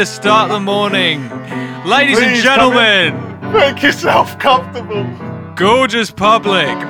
[0.00, 1.20] to start the morning,
[1.84, 5.04] ladies and Please come gentlemen, Make yourself comfortable.
[5.56, 6.68] gorgeous public.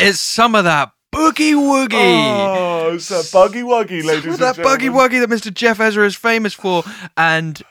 [0.00, 1.94] It's some of that boogie woogie.
[1.94, 5.10] Oh, it's that buggy wuggy, ladies and that buggy gentlemen.
[5.10, 5.54] wuggy that Mr.
[5.54, 6.82] Jeff Ezra is famous for,
[7.16, 7.62] and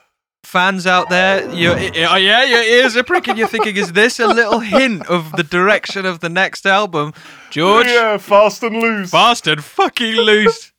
[0.44, 3.35] fans out there, your oh yeah, your ears are pricking.
[3.35, 7.13] You're thinking, is this a little hint of the direction of the next album,
[7.49, 7.88] George?
[7.88, 9.12] Yeah, fast and loose.
[9.12, 10.72] Fast and fucking loose.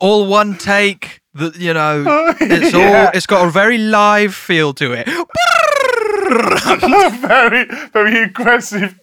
[0.00, 1.20] All one take.
[1.34, 2.04] The, you know,
[2.40, 3.06] it's Yeah.
[3.06, 3.10] all.
[3.14, 5.06] It's got a very live feel to it.
[7.20, 8.98] very, very aggressive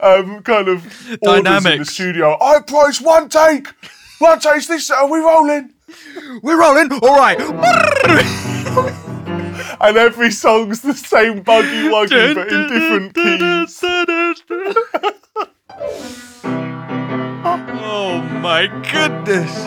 [0.00, 0.84] um, kind of
[1.22, 2.36] orders in the studio.
[2.40, 3.68] I price one take.
[4.18, 4.66] One take.
[4.66, 5.72] This are we rolling?
[6.42, 6.92] We're rolling.
[7.02, 7.38] All right.
[9.80, 13.80] And every song's the same buggy wuggy, but in different keys.
[17.46, 19.64] oh my goodness.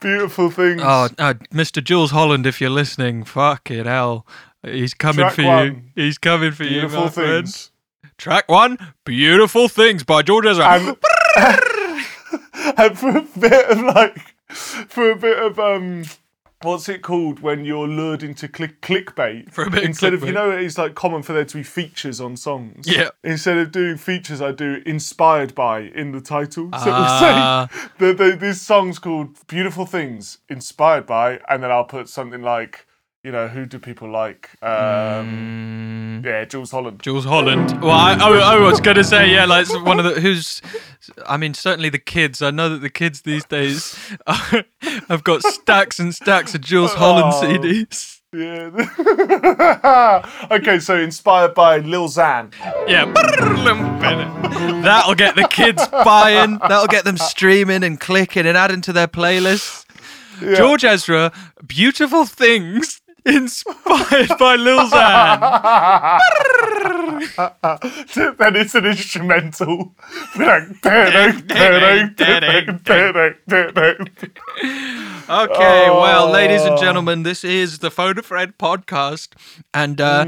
[0.00, 0.80] Beautiful things.
[0.82, 1.82] Oh, uh, Mr.
[1.84, 4.26] Jools Holland, if you're listening, fucking hell.
[4.62, 5.82] He's coming Track for you.
[5.94, 7.44] He's coming for Beautiful you, my friend.
[7.46, 7.70] things.
[8.18, 10.66] Track one, Beautiful Things by George Ezra.
[10.66, 10.96] And,
[12.78, 16.04] and for a bit of like, for a bit of um,
[16.62, 19.50] what's it called when you're lured into click clickbait?
[19.50, 22.20] For a bit instead of you know it's like common for there to be features
[22.20, 22.86] on songs.
[22.86, 23.10] Yeah.
[23.24, 26.70] Instead of doing features, I do inspired by in the title.
[26.72, 27.68] So it'll ah.
[27.70, 32.42] say the, the, this song's called "Beautiful Things," inspired by, and then I'll put something
[32.42, 32.86] like,
[33.22, 34.50] you know, who do people like?
[34.62, 37.02] Um, Yeah, Jools Holland.
[37.02, 37.80] Jools Holland.
[37.82, 40.62] Well, I, I, I was going to say, yeah, like one of the who's,
[41.26, 42.40] I mean, certainly the kids.
[42.42, 43.96] I know that the kids these days
[45.08, 47.42] have got stacks and stacks of Jools Holland Oh.
[47.42, 48.16] CDs.
[48.32, 48.70] Yeah.
[50.52, 52.52] okay, so inspired by Lil Xan.
[52.86, 53.06] Yeah.
[54.82, 56.58] That'll get the kids buying.
[56.58, 59.84] That'll get them streaming and clicking and adding to their playlists.
[60.56, 61.32] George Ezra,
[61.66, 66.18] beautiful things inspired by Lil Xan.
[68.38, 69.94] then it's an instrumental.
[75.28, 76.80] Okay, well, ladies and Oh.
[76.80, 79.28] gentlemen, this is the Phone a Friend podcast,
[79.72, 80.26] and uh,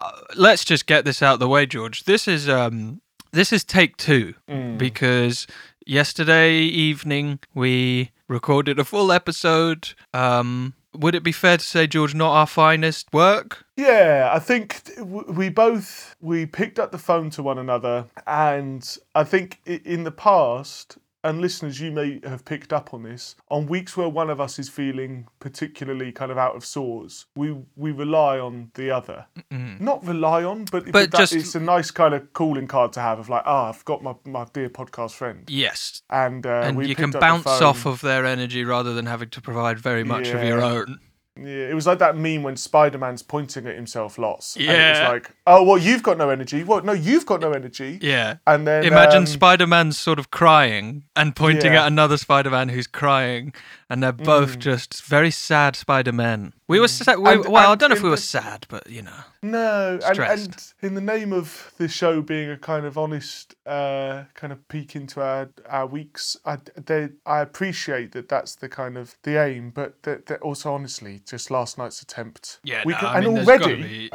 [0.00, 2.04] uh, let's just get this out of the way, George.
[2.04, 3.00] This is um,
[3.32, 4.76] this is take two Hmm.
[4.76, 5.46] because
[5.86, 9.94] yesterday evening we recorded a full episode.
[10.12, 13.66] Um, would it be fair to say, George, not our finest work?
[13.76, 19.24] Yeah, I think we both we picked up the phone to one another, and I
[19.24, 23.34] think in the past, and listeners, you may have picked up on this.
[23.50, 27.56] On weeks where one of us is feeling particularly kind of out of sorts, we
[27.74, 29.26] we rely on the other.
[29.50, 33.00] Not rely on, but, but that, just- it's a nice kind of calling card to
[33.00, 36.76] have of like, ah, I've got my, my dear podcast friend, Yes, and uh, and
[36.76, 39.40] we you can picked up the bounce off of their energy rather than having to
[39.40, 41.00] provide very much of your own.
[41.36, 44.54] Yeah, it was like that meme when Spider Man's pointing at himself lots.
[44.54, 44.90] And it Yeah.
[45.02, 46.62] was like, oh, well, you've got no energy.
[46.62, 46.84] What?
[46.84, 47.98] No, you've got no energy.
[48.00, 48.36] Yeah.
[48.46, 51.82] And then Imagine um, Spider Man's sort of crying and pointing Yeah.
[51.82, 53.52] at another Spider Man who's crying,
[53.90, 56.52] and they're both just very sad Spider Men.
[56.68, 57.18] We were sad.
[57.18, 59.12] We, And- well, I don't know if we were the- sad, but you know.
[59.42, 64.24] No, and, and in the name of the show being a kind of honest, uh,
[64.34, 68.96] kind of peek into our our weeks, I they, I appreciate that that's the kind
[68.96, 72.60] of the aim, but that, that also honestly, just last night's attempt.
[72.64, 73.82] Yeah, we no, can, I and mean, there's already.
[73.82, 74.10] be-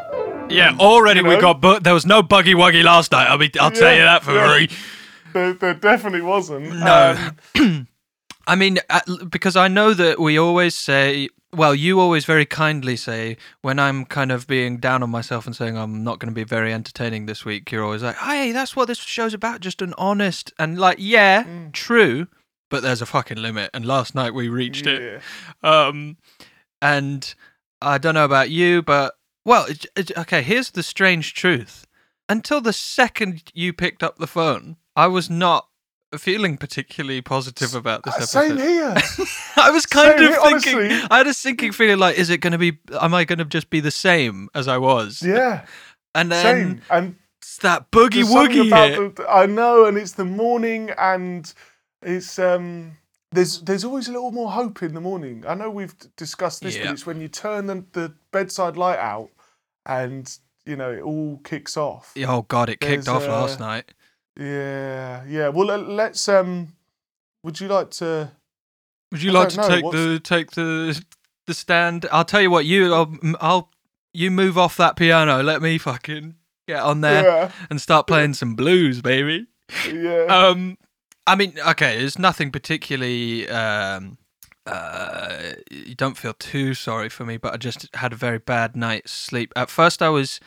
[0.56, 1.42] Yeah, already we know?
[1.42, 1.62] got.
[1.62, 3.28] Bu- there was no buggy wuggy last night.
[3.28, 3.52] I'll be.
[3.60, 4.52] I'll tell you that for yeah.
[4.52, 4.70] free.
[5.32, 6.72] There, there definitely wasn't.
[6.74, 7.32] No.
[7.56, 7.88] Um,
[8.50, 8.80] I mean,
[9.30, 14.06] because I know that we always say, well, you always very kindly say, when I'm
[14.06, 17.26] kind of being down on myself and saying I'm not going to be very entertaining
[17.28, 20.52] this week, you're always like, hey, that's what this show's about, just an honest.
[20.60, 21.72] And like, yeah, Mm.
[21.74, 22.28] true,
[22.70, 23.70] but there's a fucking limit.
[23.74, 25.22] And last night we reached it.
[25.64, 26.18] Um,
[26.82, 27.34] and
[27.82, 29.14] I don't know about you, but,
[29.46, 31.86] well, it, it, okay, here's the strange truth.
[32.28, 35.68] Until the second you picked up the phone, I was not
[36.18, 38.48] feeling particularly positive about this Uh, episode.
[38.48, 38.96] Same here.
[39.58, 40.76] I was kind Same of here, thinking.
[40.76, 41.08] honestly.
[41.12, 42.78] I had a sinking feeling like, is it going to be?
[43.00, 45.22] Am I going to just be the same as I was?
[45.22, 45.66] yeah,
[46.16, 46.82] And then same.
[46.90, 51.52] And it's that boogie woogie the- I know, and it's the morning, and
[52.02, 52.98] it's um.
[53.32, 55.44] There's there's always a little more hope in the morning.
[55.48, 56.86] I know we've discussed this, Yeah.
[56.86, 59.30] but it's when you turn the, the bedside light out,
[59.86, 60.36] and
[60.66, 62.12] you know it all kicks off.
[62.26, 63.94] Oh god, it kicked There's, off last uh, night.
[64.38, 65.50] Yeah, yeah.
[65.50, 66.74] Well, let- let's um.
[67.44, 68.32] Would you like to?
[69.12, 71.04] Would you I like to know, take what's- the take the
[71.48, 72.06] the stand.
[72.12, 72.66] I'll tell you what.
[72.66, 73.72] You, I'll, I'll
[74.14, 75.42] you move off that piano.
[75.42, 76.36] Let me fucking
[76.68, 79.48] get on there Yeah, and start playing some blues, baby.
[79.92, 80.26] yeah.
[80.26, 80.78] Um,
[81.28, 83.48] I mean, okay, there's nothing particularly.
[83.50, 84.18] Um,
[84.66, 88.76] uh, you don't feel too sorry for me, but I just had a very bad
[88.76, 89.52] night's sleep.
[89.56, 90.40] At first, I was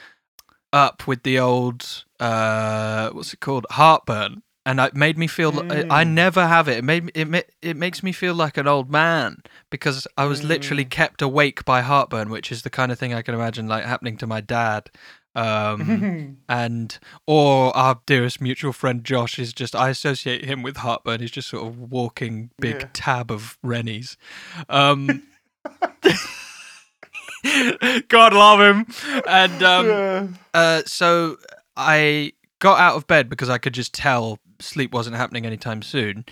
[0.73, 5.59] up with the old uh, what's it called, heartburn, and it made me feel.
[5.73, 6.11] I, I Mm.
[6.11, 6.79] never have it.
[6.79, 10.25] It made me- it ma- it makes me feel like an old man because I
[10.27, 10.91] was literally Mm.
[10.91, 14.17] kept awake by heartburn, which is the kind of thing I can imagine like happening
[14.19, 14.91] to my dad.
[15.35, 21.21] Um, and or our dearest mutual friend Josh is just I associate him with heartburn.
[21.21, 22.89] He's just sort of walking big Yeah.
[22.93, 24.17] tab of Rennies.
[24.69, 25.23] Um,
[28.09, 28.87] God love him.
[29.27, 30.27] And um, yeah.
[30.55, 31.39] uh, so
[31.77, 36.25] I got out of bed because I could just tell sleep wasn't happening anytime soon.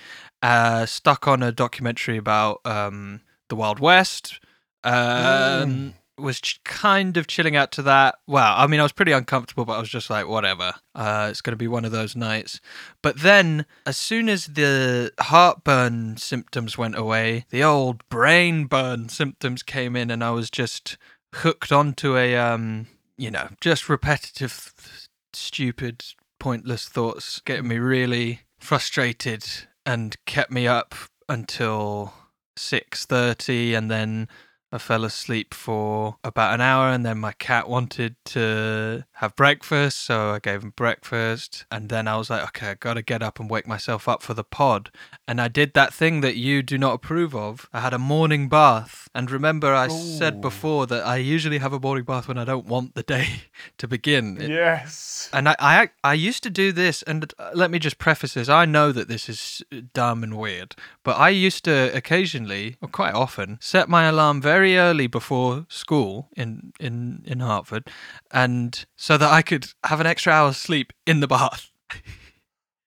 [0.42, 4.40] Uh, stuck on a documentary about um, the Wild West.
[4.84, 8.16] Um, Was ch- kind of chilling out to that.
[8.26, 10.74] Well, I mean, I was pretty uncomfortable, but I was just like, whatever.
[10.94, 12.60] Uh, it's going to be one of those nights.
[13.02, 19.62] But then, as soon as the heartburn symptoms went away, the old brain burn symptoms
[19.62, 20.96] came in, and I was just
[21.32, 26.04] hooked onto a um you know just repetitive stupid
[26.38, 29.44] pointless thoughts getting me really frustrated
[29.86, 30.94] and kept me up
[31.28, 32.12] until
[32.56, 34.28] 6:30 and then
[34.72, 39.98] I fell asleep for about an hour and then my cat wanted to have breakfast
[39.98, 41.64] so I gave him breakfast.
[41.70, 44.22] And then I was like okay I got to get up and wake myself up
[44.22, 44.90] for the pod.
[45.26, 47.68] And I did that thing that you do not approve of.
[47.72, 49.08] I had a morning bath.
[49.14, 52.66] And remember I said before that I usually have a morning bath when I don't
[52.66, 53.42] want the day
[53.78, 54.40] to begin.
[54.40, 55.28] It- yes.
[55.32, 58.48] and I, I I used to do this, and uh, let me just preface this.
[58.48, 59.62] I know that this is
[59.94, 64.59] dumb and weird, but I used to occasionally, or quite often, set my alarm very
[64.64, 67.88] early before school in in in Hertford,
[68.30, 71.70] and so that I could have an extra hour's sleep in the bath.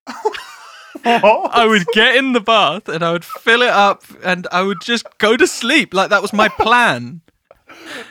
[1.06, 4.82] I would get in the bath and I would fill it up, and I would
[4.82, 5.94] just go to sleep.
[5.94, 7.22] Like that was my plan.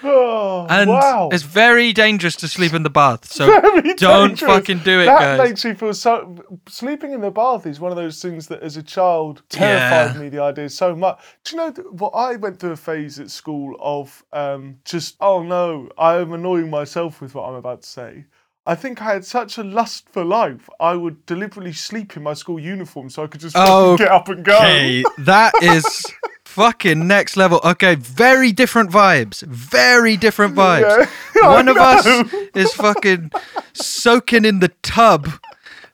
[0.04, 1.28] Oh, And wow.
[1.32, 4.40] it's very dangerous to sleep in the bath, so Very don't dangerous.
[4.40, 5.48] fucking do it, that guys.
[5.48, 6.36] makes me feel so.
[6.68, 10.22] Sleeping in the bath is one of those things that, as a child, terrified Yeah.
[10.22, 10.28] me.
[10.28, 11.20] The idea so much.
[11.44, 12.10] Do you know what?
[12.10, 16.70] I went through a phase at school of um, just, oh no, I am annoying
[16.70, 18.24] myself with what I'm about to say.
[18.64, 20.68] I think I had such a lust for life.
[20.78, 24.28] I would deliberately sleep in my school uniform so I could just Oh, get up
[24.28, 24.56] and go.
[24.56, 26.06] Okay, that is
[26.54, 27.60] fucking next level.
[27.64, 29.42] Okay, very different vibes.
[29.42, 31.08] Very different vibes.
[31.34, 32.06] Yeah, One of us
[32.54, 33.30] is fucking
[33.72, 35.28] soaking in the tub,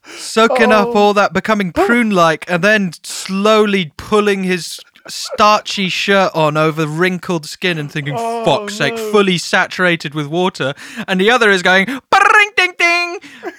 [0.05, 0.95] soaking up Oh.
[0.97, 7.47] all that, becoming prune like, and then slowly pulling his starchy shirt on over wrinkled
[7.47, 10.75] skin and thinking, Oh, fuck's sake, fully saturated with water.
[11.07, 13.19] And the other is going, "Ba-ring, ding ding,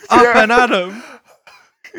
[0.10, 0.44] up Yeah.
[0.44, 1.02] and at 'em.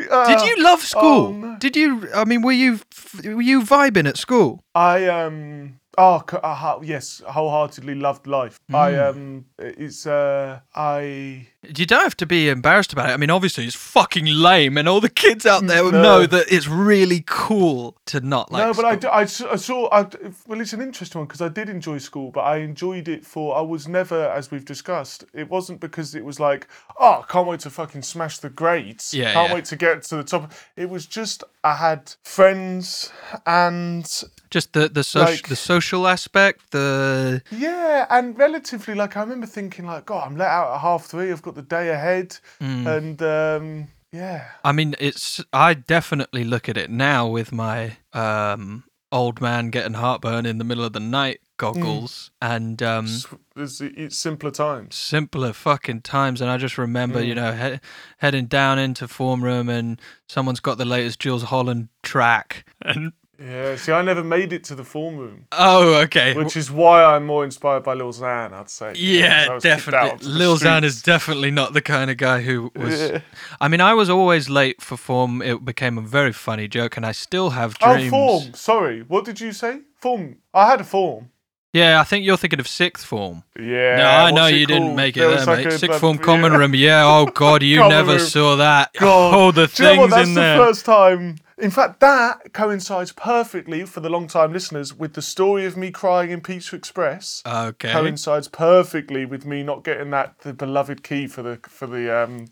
[0.09, 1.33] Uh, Did you love school?
[1.33, 1.57] no.
[1.59, 2.07] Did you?
[2.15, 2.79] I mean, were you
[3.23, 4.63] were you vibing at school?
[4.75, 8.59] I um oh uh, yes wholeheartedly loved life.
[8.73, 9.09] I Mm.
[9.09, 13.13] um it's uh I You don't have to be embarrassed about it.
[13.13, 15.85] I mean, obviously, it's fucking lame, and all the kids out there mm.
[15.85, 16.01] will No.
[16.01, 18.65] know that it's really cool to not like.
[18.65, 18.99] no but I, school.
[19.01, 20.07] d- I s- I saw I,
[20.47, 23.55] well it's an interesting one because I did enjoy school but I enjoyed it for
[23.55, 26.67] I was never as we've discussed it wasn't because it was like
[26.99, 29.55] oh I can't wait to fucking smash the grades Yeah, can't yeah.
[29.55, 33.13] wait to get to the top it was just I had friends
[33.45, 34.03] and
[34.49, 36.71] just the the social like- the social aspect.
[36.71, 41.05] The Yeah, and relatively, like I remember thinking, like, God, I'm let out at half
[41.05, 41.31] three.
[41.31, 42.97] I've got the day ahead, Mm.
[42.97, 45.41] and um, yeah, I mean, it's.
[45.53, 50.63] I definitely look at it now with my um old man getting heartburn in the
[50.63, 53.27] middle of the night goggles and um it's,
[53.57, 54.95] it's, it's simpler times.
[54.95, 57.27] simpler fucking times and i just remember Mm.
[57.27, 57.79] you know he-
[58.19, 63.11] heading down into form room and someone's got the latest jools holland track and
[63.43, 67.03] Yeah, see, I never made it to the form room, oh okay which is why
[67.03, 68.53] I'm more inspired by Lil Xan.
[68.53, 68.93] I'd say.
[68.95, 72.41] you know, 'cause I yeah definitely lil xan is definitely not the kind of guy
[72.41, 73.19] who was Yeah.
[73.59, 77.05] i mean i was always late for form it became a very funny joke and
[77.05, 78.13] i still have oh, dreams.
[78.13, 78.53] Oh, form.
[78.53, 79.79] Sorry, what did you say?
[79.95, 80.37] Form.
[80.53, 81.29] I had a form.
[81.73, 83.95] yeah i think you're thinking of sixth form Yeah.
[83.97, 85.73] no, I know you didn't make it There there, like mate.
[85.73, 86.23] a- Sixth form yeah.
[86.29, 86.73] common room.
[86.75, 87.03] Yeah.
[87.05, 88.19] Oh God, you never room.
[88.35, 88.93] saw that.
[88.99, 89.33] God.
[89.35, 90.09] Oh, the Do you know what?
[90.09, 90.57] things That's in the there.
[90.65, 91.35] first time.
[91.61, 96.31] In fact, that coincides perfectly for the long-time listeners with the story of me crying
[96.31, 97.43] in Pizza Express.
[97.45, 97.91] Okay.
[97.91, 102.47] Coincides perfectly with me not getting that the beloved key for the for the um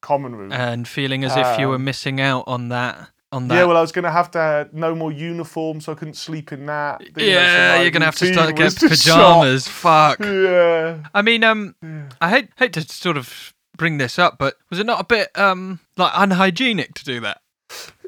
[0.00, 0.52] common room.
[0.52, 3.54] and feeling as if you were Um, missing out on that on that.
[3.54, 6.52] Yeah, well, I was going to have to no more uniform, so I couldn't sleep
[6.52, 7.00] in that.
[7.00, 8.90] You know, Yeah, you're gonna have to start to shop.
[8.90, 9.66] pajamas.
[9.68, 10.20] Fuck.
[10.20, 10.98] Yeah.
[11.14, 11.74] I mean, um,
[12.20, 15.36] I hate hate to sort of bring this up, but was it not a bit
[15.38, 17.40] um like unhygienic to do that?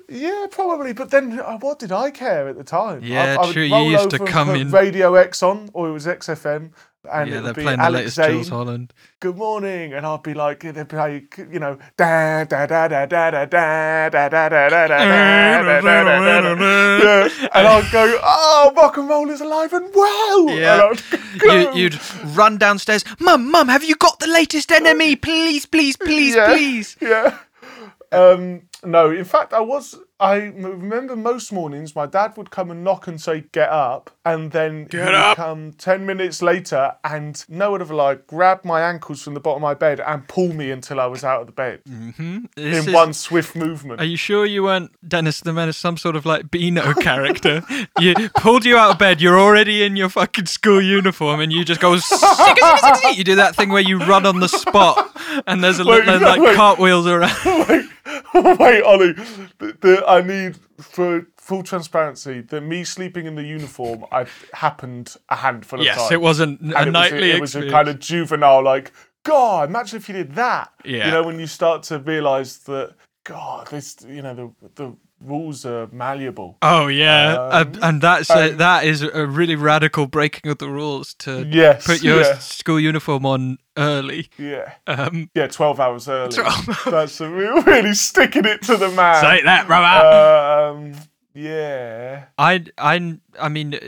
[0.08, 0.92] Yeah, probably.
[0.92, 3.00] But then, uh, what did I care at the time?
[3.02, 5.92] Yeah, I, I would true, you used to come in- Radio X on, or it
[5.92, 6.72] was XFM,
[7.10, 8.44] and yeah, it would be Alex Zane.
[8.44, 8.92] Holland.
[9.20, 13.06] Good morning, and I'd be like, they'd be like, you know, da da da da
[13.06, 17.88] da da da da da da da da da da da da yeah, and I'd
[17.92, 20.50] go, oh, rock and roll is alive and well.
[20.50, 20.90] Yeah.
[20.90, 22.00] and I'd go, You, you'd
[22.36, 25.22] run downstairs, Mum, Mum, have you got the latest NME?
[25.22, 26.96] Please, please, please, please.
[27.00, 27.38] yeah.
[28.12, 29.96] Um, no, in fact, I was.
[30.24, 34.52] I remember most mornings my dad would come and knock and say, "Get up," and
[34.52, 35.36] then he would up.
[35.36, 39.40] come ten minutes later and no word of a lie, grab my ankles from the
[39.40, 42.46] bottom of my bed and pull me until I was out of the bed mm-hmm.
[42.56, 44.00] This in is- one swift movement.
[44.00, 47.62] Are you sure you weren't Dennis the Menace, some sort of like Beano character?
[48.00, 49.20] you pulled you out of bed.
[49.20, 51.92] You're already in your fucking school uniform, and you just go.
[53.14, 55.14] you do that thing where you run on the spot,
[55.46, 56.56] and there's a little like wait.
[56.56, 57.30] cartwheels around.
[57.68, 59.12] wait, wait, Ollie.
[59.58, 65.16] The, the, I need for full transparency that me sleeping in the uniform I happened
[65.28, 66.12] a handful of yes, times.
[66.12, 68.92] it wasn't a and it was, nightly a, it was a kind of juvenile, like,
[69.24, 70.72] God, imagine if you did that.
[70.84, 71.06] Yeah.
[71.06, 72.94] You know, when you start to realise that,
[73.24, 76.58] God, this, you know, the the rules are malleable.
[76.62, 80.68] Oh yeah, Um, and, and that's a, that is a really radical breaking of the
[80.68, 81.86] rules to Yes.
[81.86, 84.28] put your yeah, school uniform on early.
[84.38, 84.74] yeah.
[84.86, 86.32] Um, Yeah, 12 hours early.
[86.34, 89.20] 12 That's a, really sticking it to the man.
[89.22, 90.68] say that, brother.
[90.78, 90.92] Um,
[91.34, 92.26] yeah.
[92.38, 93.78] I I I mean, uh,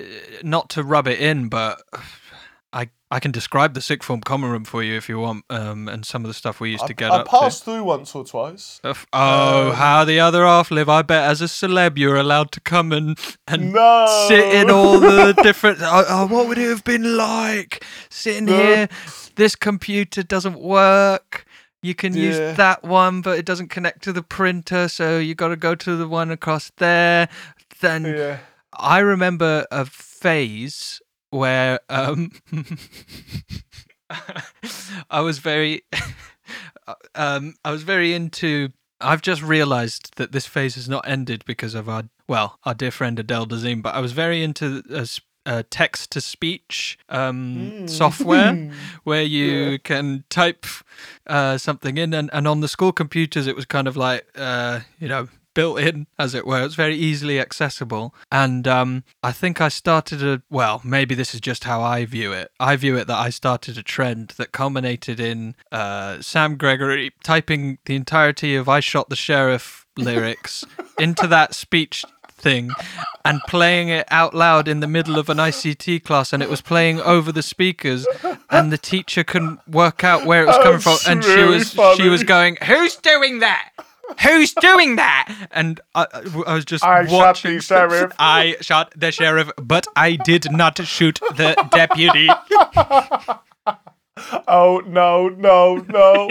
[0.42, 1.80] not to rub it in, but
[3.10, 5.88] I I can describe the sick form common room for you if you want, um,
[5.88, 7.14] and some of the stuff we used to get up.
[7.14, 8.80] I up passed through once or twice.
[8.82, 8.90] to.
[8.90, 10.88] Of- Oh, Um, how the other half live!
[10.88, 14.26] I bet as a celeb you're allowed to come and and No.
[14.28, 15.78] sit in all the different.
[15.82, 18.56] Oh, oh, what would it have been like sitting No.
[18.56, 18.88] here?
[19.36, 21.44] This computer doesn't work.
[21.82, 22.22] You can Yeah.
[22.22, 25.74] use that one, but it doesn't connect to the printer, so you got to go
[25.76, 27.28] to the one across there.
[27.80, 28.38] Then Yeah.
[28.78, 32.30] I remember a phase where um,
[35.10, 35.82] I was very,
[37.14, 38.70] um, I was very into.
[39.00, 42.90] I've just realised that this phase has not ended because of our well, our dear
[42.90, 43.82] friend Adele Dazeem.
[43.82, 48.58] But I was very into uh, s- uh, text to speech um, software
[49.04, 49.76] where you Yeah.
[49.84, 50.64] can type
[51.26, 54.80] uh, something in, and, and on the school computers, it was kind of like uh,
[54.98, 56.62] you know built in, as it were.
[56.62, 61.40] It's very easily accessible, and um, I think I started a well, maybe this is
[61.40, 62.52] just how I view it.
[62.60, 67.78] I view it that I started a trend that culminated in uh, Sam Gregory typing
[67.86, 70.62] the entirety of "I Shot the Sheriff" lyrics
[70.98, 72.04] into that speech
[72.36, 72.70] thing
[73.24, 76.60] and playing it out loud in the middle of an ICT class and it was
[76.60, 78.06] playing over the speakers
[78.50, 82.10] and the teacher couldn't work out where it was coming from and she was she
[82.10, 83.70] was going who's doing that
[84.22, 86.06] who's doing that and I,
[86.46, 88.12] I was just I shot watching the sheriff.
[88.18, 92.28] I shot the sheriff but I did not shoot the deputy
[94.48, 96.28] Oh, no, no, no.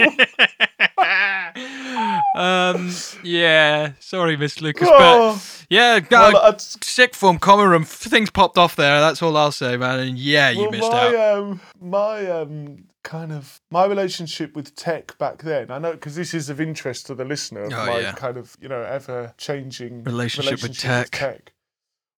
[2.36, 2.90] um
[3.22, 5.34] yeah sorry Miss Lucas Oh.
[5.34, 9.52] but yeah Well, uh, sick form common room things popped off there that's all I'll
[9.52, 13.84] say man and yeah you well, missed my, out Um, my um, kind of my
[13.86, 15.70] relationship with tech back then.
[15.70, 17.64] I know because this is of interest to the listener.
[17.66, 18.12] Oh, my yeah.
[18.12, 21.10] kind of you know ever changing Relationship with tech.
[21.12, 21.52] tech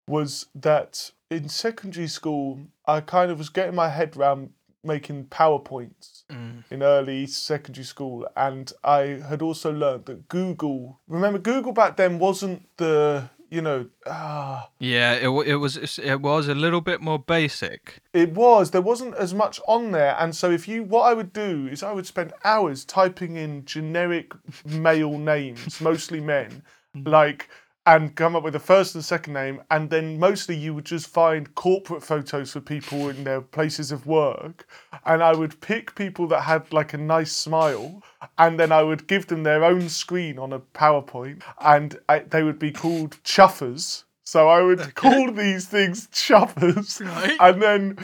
[0.07, 4.51] was that in secondary school I kind of was getting my head around
[4.83, 6.63] making powerpoints Mm.
[6.69, 12.19] in early secondary school and I had also learned that Google remember Google back then
[12.19, 17.19] wasn't the you know ah Yeah, it it was it was a little bit more
[17.19, 18.01] basic.
[18.13, 18.71] It was.
[18.71, 21.83] There wasn't as much on there, and so if you, what I would do is
[21.83, 24.33] I would spend hours typing in generic
[24.65, 26.63] male names, mostly men,
[27.05, 27.49] like,
[27.87, 31.07] and come up with a first and second name, and then mostly you would just
[31.07, 34.67] find corporate photos for people in their places of work,
[35.05, 38.03] and I would pick people that had like a nice smile,
[38.37, 42.43] and then I would give them their own screen on a PowerPoint, and I, they
[42.43, 44.03] would be called chuffers.
[44.27, 47.37] So I would call these things chuffers, Right.
[47.39, 47.97] and then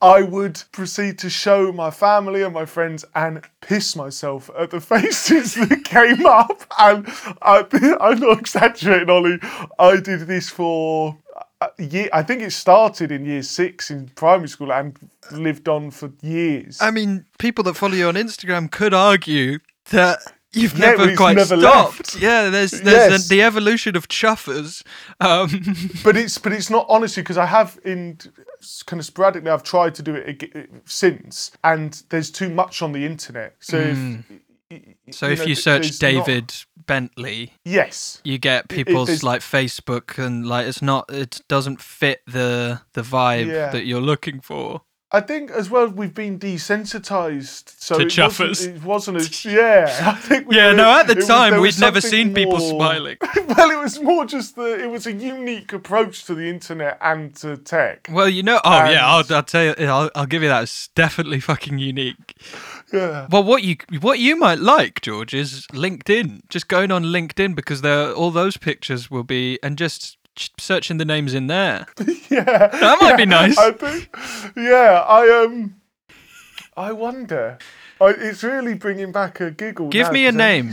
[0.00, 4.80] I would proceed to show my family and my friends and piss myself at the
[4.94, 6.62] faces that came up.
[6.78, 7.06] And
[7.42, 7.66] I,
[8.00, 9.38] I'm not exaggerating, Ollie.
[9.78, 11.18] I did this for
[11.60, 12.08] uh, a year.
[12.10, 14.98] I think it started in year six in primary school and
[15.30, 16.78] lived on for years.
[16.80, 19.58] I mean, people that follow you on Instagram could argue
[19.90, 20.20] that
[20.56, 22.14] You've Yeah, never quite never stopped.
[22.14, 22.16] left.
[22.22, 23.28] Yeah, there's there's Yes.
[23.28, 24.82] the, the evolution of chuffers.
[25.20, 25.48] Um,
[26.04, 28.18] but it's but it's not honestly because I have in
[28.86, 33.04] kind of sporadically I've tried to do it since, and there's too much on the
[33.04, 33.56] internet.
[33.60, 34.24] So if Mm.
[35.12, 36.54] so you if know, you search there's not- David
[36.86, 42.22] Bentley, yes, you get people's there's- like Facebook and like it's not it doesn't fit
[42.26, 43.70] the the vibe Yeah.
[43.70, 44.82] that you're looking for.
[45.12, 48.48] I think as well we've been desensitized, so To it chuffers.
[48.48, 50.02] Wasn't, it wasn't as yeah.
[50.04, 52.58] I think we Yeah, were- no, at the it was- time we'd never seen people
[52.58, 53.16] smiling.
[53.48, 57.34] well, it was more just the it was a unique approach to the internet and
[57.36, 58.08] to tech.
[58.10, 60.64] Well, you know, oh yeah, I'll, I'll tell you, I'll, I'll give you that.
[60.64, 62.34] It's definitely fucking unique.
[62.92, 63.26] Yeah.
[63.30, 66.40] Well, what you what you might like, George, is LinkedIn.
[66.48, 70.16] Just going on LinkedIn because there all those pictures will be, and just
[70.58, 71.86] searching the names in there.
[72.28, 73.56] Yeah, That might be nice.
[73.56, 74.14] I think,
[74.56, 75.76] yeah, I um,
[76.76, 77.56] I wonder.
[78.00, 79.88] I, it's really bringing back a giggle.
[79.88, 80.72] Give now, me a name.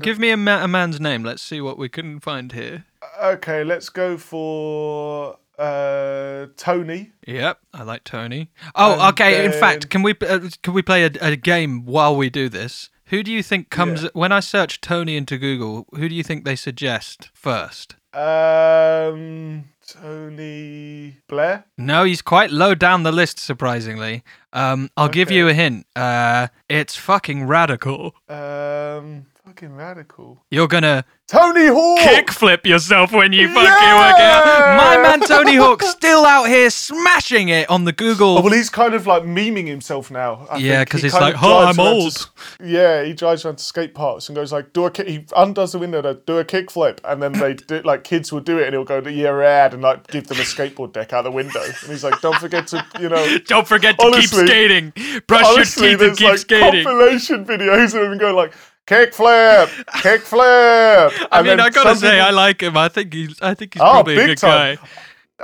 [0.00, 1.24] Give me a, ma- a man's name.
[1.24, 2.84] Let's see what we can find here.
[3.22, 7.12] Okay, let's go for uh Tony.
[7.26, 8.48] Yep, I like Tony.
[8.74, 9.44] Oh, And okay.
[9.44, 12.90] In fact, can we uh, can we play a, a game while we do this?
[13.06, 14.08] Who do you think comes Yeah.
[14.14, 15.86] when I search Tony into Google?
[15.94, 17.96] Who do you think they suggest first?
[18.14, 21.64] Um, Tony Blair.
[21.78, 24.22] No, he's quite low down the list, surprisingly.
[24.52, 25.86] Um, I'll give you a hint.
[25.96, 28.14] Uh, it's fucking radical.
[28.28, 30.44] Um, fucking radical.
[30.50, 31.98] You're gonna Tony Hawk.
[32.00, 34.10] kickflip yourself when you fucking Yeah!
[34.12, 34.76] work out.
[34.76, 38.38] My man Tony Hawk still out here smashing it on the Google.
[38.38, 40.46] Oh, well, he's kind of like memeing himself now.
[40.50, 42.30] I Yeah, because He he's like, "Oh, I'm around to old."
[42.62, 45.72] yeah, he drives around to skate parks and goes like, "Do a kick." He undoes
[45.72, 48.64] the window to do a kickflip, and then they do like kids will do it,
[48.66, 51.30] and he'll go to yeah, rad, and like give them a skateboard deck out the
[51.32, 54.92] window, and he's like, "Don't forget to, you know." Don't forget to Honestly- keep skating.
[55.26, 56.84] Brush Honestly, your teeth and keep like skating.
[56.84, 58.52] compilation videos of him going like
[58.86, 59.66] kickflip,
[60.02, 61.28] kickflip.
[61.32, 62.76] I mean, I gotta say, I like him.
[62.76, 63.40] I think he's.
[63.40, 64.76] I think he's Oh, probably a good time.
[64.76, 64.82] guy.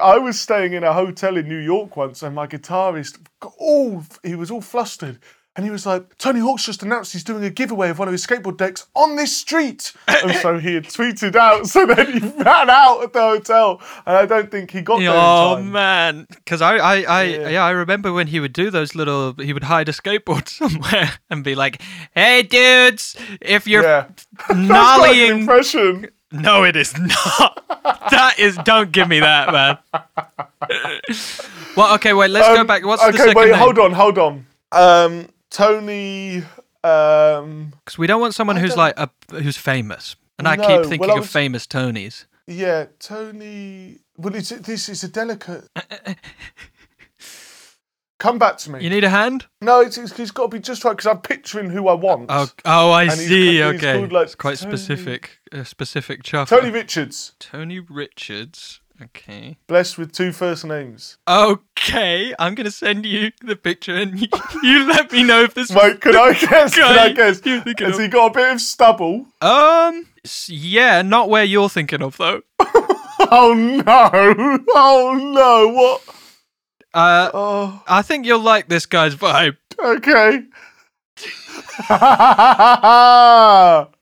[0.00, 3.18] I was staying in a hotel in New York once, and my guitarist,
[3.58, 5.18] all he was all flustered,
[5.58, 8.12] and he was like, "Tony Hawk's just announced he's doing a giveaway of one of
[8.12, 11.66] his skateboard decks on this street," and so he had tweeted out.
[11.66, 15.10] So then he ran out of the hotel, and I don't think he got there
[15.12, 17.48] Oh man, because I, I, I, yeah.
[17.48, 17.64] Yeah.
[17.64, 19.34] I remember when he would do those little.
[19.34, 21.82] He would hide a skateboard somewhere and be like,
[22.14, 24.06] "Hey, dudes, if you're Yeah,
[24.48, 26.08] that's like an nollying, impression.
[26.30, 27.64] no, it is not.
[28.10, 28.56] that is.
[28.58, 29.78] Don't give me that, man."
[31.76, 32.30] well, okay, wait.
[32.30, 32.84] Let's go Um, back.
[32.84, 33.58] What's okay, the second Okay, wait, name?
[33.60, 34.46] hold on, hold on.
[34.72, 36.42] Um, Tony.
[36.84, 39.10] Um, Because we don't want someone I who's don't- like a,
[39.42, 42.26] who's famous, and I No, keep well, thinking I of famous Tonys.
[42.46, 43.98] yeah, Tony.
[44.16, 45.68] Well, it's, this is a delicate.
[48.18, 48.82] Come back to me.
[48.82, 49.46] You need a hand?
[49.60, 52.26] No, it's, it's, it's got to be just right because I'm picturing who I want.
[52.28, 53.62] Oh, oh, I see.
[53.62, 55.38] okay, like, it's quite Tony- specific.
[55.52, 56.48] A specific chuff.
[56.48, 58.80] Tony Richards, Tony Richards.
[59.00, 59.58] Okay.
[59.68, 61.18] blessed with two first names.
[61.28, 64.26] Okay, I'm gonna send you the picture, and you,
[64.62, 65.70] you let me know if this.
[65.74, 66.74] Wait, can I guess?
[66.74, 67.40] Can I guess?
[67.44, 69.26] you're thinking Has of- he got a bit of stubble?
[69.40, 70.06] Um.
[70.24, 72.42] s- Yeah, not where you're thinking of though.
[73.30, 74.58] Oh no!
[74.74, 75.68] Oh no!
[75.74, 76.02] What?
[76.94, 79.56] Uh, Oh, I think you'll like this guy's vibe.
[79.78, 80.44] okay.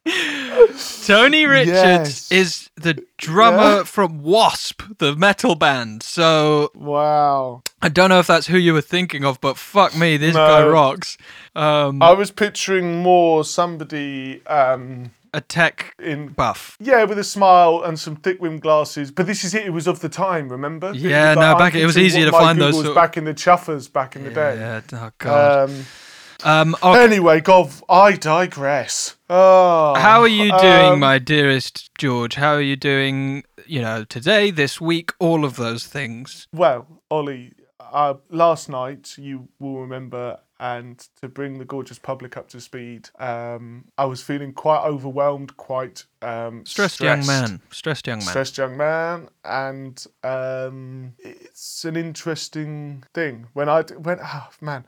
[1.07, 2.33] Tony Richards Yes.
[2.33, 3.83] is the drummer Yeah.
[3.85, 6.03] from W.A.S.P., the metal band.
[6.03, 7.62] So wow.
[7.83, 10.47] I don't know if that's who you were thinking of, but fuck me, this No.
[10.47, 11.19] guy rocks.
[11.55, 16.77] Um, I was picturing more somebody um, a tech in buff.
[16.81, 19.11] Yeah, with a smile and some thick rimmed glasses.
[19.11, 19.66] But this is it.
[19.66, 20.49] It was of the time.
[20.49, 20.92] Remember?
[20.95, 23.92] Yeah, no, back- it was easier to find those sort of- back in the chuffers
[23.92, 24.57] back in the day.
[24.57, 24.81] Yeah.
[24.92, 25.71] Oh god.
[25.71, 25.85] Um,
[26.44, 26.77] Um.
[26.83, 27.03] okay.
[27.03, 29.16] Anyway, God, I digress.
[29.29, 32.35] Oh, How are you doing, um, my dearest George?
[32.35, 33.44] How are you doing?
[33.66, 36.46] You know, today, this week, all of those things.
[36.53, 42.49] Well, Ollie, uh, last night you will remember, and to bring the gorgeous public up
[42.51, 47.61] to speed, um, I was feeling quite overwhelmed, quite um, Stressed, young man.
[47.70, 48.29] Stressed young man.
[48.29, 54.85] stressed young man, and um, it's an interesting thing when I when oh man,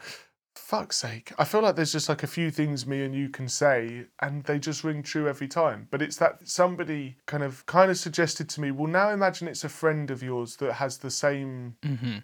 [0.68, 3.48] fuck's sake, I feel like there's just like a few things me and you can
[3.48, 5.88] say, and they just ring true every time.
[5.90, 9.64] But it's that somebody kind of kind of suggested to me, well, now imagine it's
[9.64, 12.18] a friend of yours that has the same hmm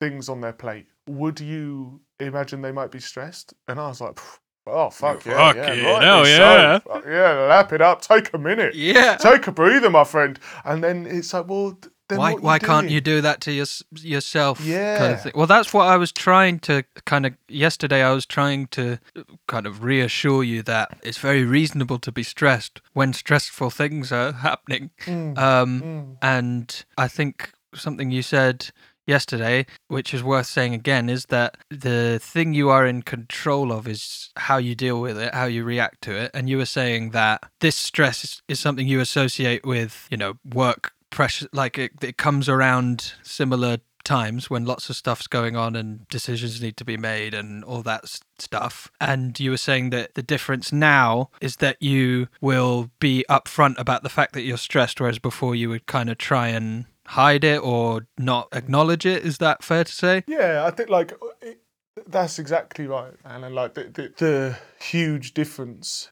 [0.00, 0.86] things on their plate.
[1.08, 3.54] Would you imagine they might be stressed?
[3.68, 4.18] And I was like.
[4.66, 5.34] Oh fuck yeah!
[5.36, 7.02] Fuck yeah, yeah, rightly no, so.
[7.04, 7.12] yeah.
[7.12, 8.00] Yeah, lap it up.
[8.00, 9.18] Take a minute Yeah.
[9.18, 10.40] take a breather, my friend.
[10.64, 13.20] And then it's like, well, then why why can't you do?
[13.20, 13.66] that to your,
[14.00, 15.04] yourself kind Yeah.
[15.04, 15.32] of thing?
[15.34, 18.98] Well that's what i was trying to kind of yesterday i was trying to
[19.46, 24.32] kind of reassure you that it's very reasonable to be stressed when stressful things are
[24.32, 24.90] happening.
[25.06, 26.16] Mm, um mm.
[26.22, 28.70] and i think something you said
[29.06, 33.86] yesterday which is worth saying again is that the thing you are in control of
[33.86, 36.30] is how you deal with it how you react to it.
[36.32, 40.34] And you were saying that this stress is, is something you associate with you know
[40.54, 45.74] work pressure like it, it comes around similar times when lots of stuff's going on
[45.74, 48.04] and decisions need to be made and all that
[48.38, 48.90] stuff.
[49.00, 54.02] And you were saying that the difference now is that you will be upfront about
[54.02, 57.62] the fact that you're stressed whereas before you would kind of try and hide it
[57.62, 59.24] or not acknowledge it.
[59.24, 60.24] Is that fair to say?
[60.26, 61.60] Yeah, I think like it,
[62.06, 63.14] that's exactly right.
[63.24, 66.10] And like the, the the huge difference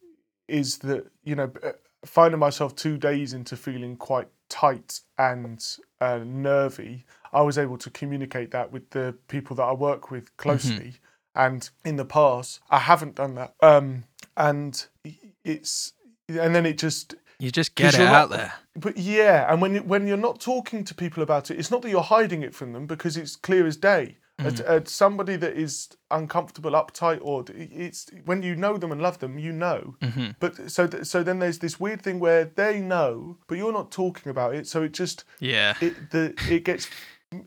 [0.48, 1.72] is that you know uh,
[2.04, 5.58] finding myself two days into feeling quite tight and
[6.00, 10.36] uh, nervy, I was able to communicate that with the people that I work with
[10.36, 10.94] closely.
[11.34, 13.54] And in the past, I haven't done that.
[13.62, 14.04] Um,
[14.36, 14.84] and
[15.44, 15.94] it's
[16.28, 19.60] and then it just you just get it you're out not- there but yeah, and
[19.62, 22.42] when you- when you're not talking to people about it, it's not that you're hiding
[22.42, 24.16] it from them because it's clear as day.
[24.38, 24.88] As mm.
[24.88, 29.52] somebody that is uncomfortable, uptight, or it's when you know them and love them, you
[29.52, 29.94] know.
[30.00, 30.30] Mm-hmm.
[30.40, 33.90] But so th- so then there's this weird thing where they know, but you're not
[33.92, 34.66] talking about it.
[34.66, 36.88] So it just yeah it the it gets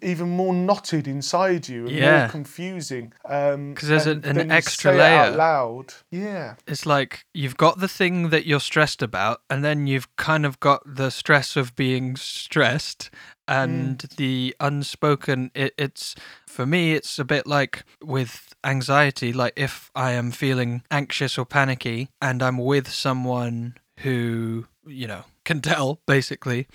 [0.02, 2.20] even more knotted inside you and Yeah.
[2.22, 3.14] more confusing.
[3.26, 5.38] Um, 'Cause there's an- an extra it out layer.
[5.38, 5.94] loud.
[6.10, 6.56] Yeah.
[6.66, 10.60] it's like you've got the thing that you're stressed about and then you've kind of
[10.60, 13.12] got the stress of being stressed
[13.48, 14.16] and mm.
[14.16, 16.16] the unspoken it, it's
[16.56, 21.46] for me it's a bit like with anxiety like if i am feeling anxious or
[21.46, 26.66] panicky and i'm with someone who you know can tell basically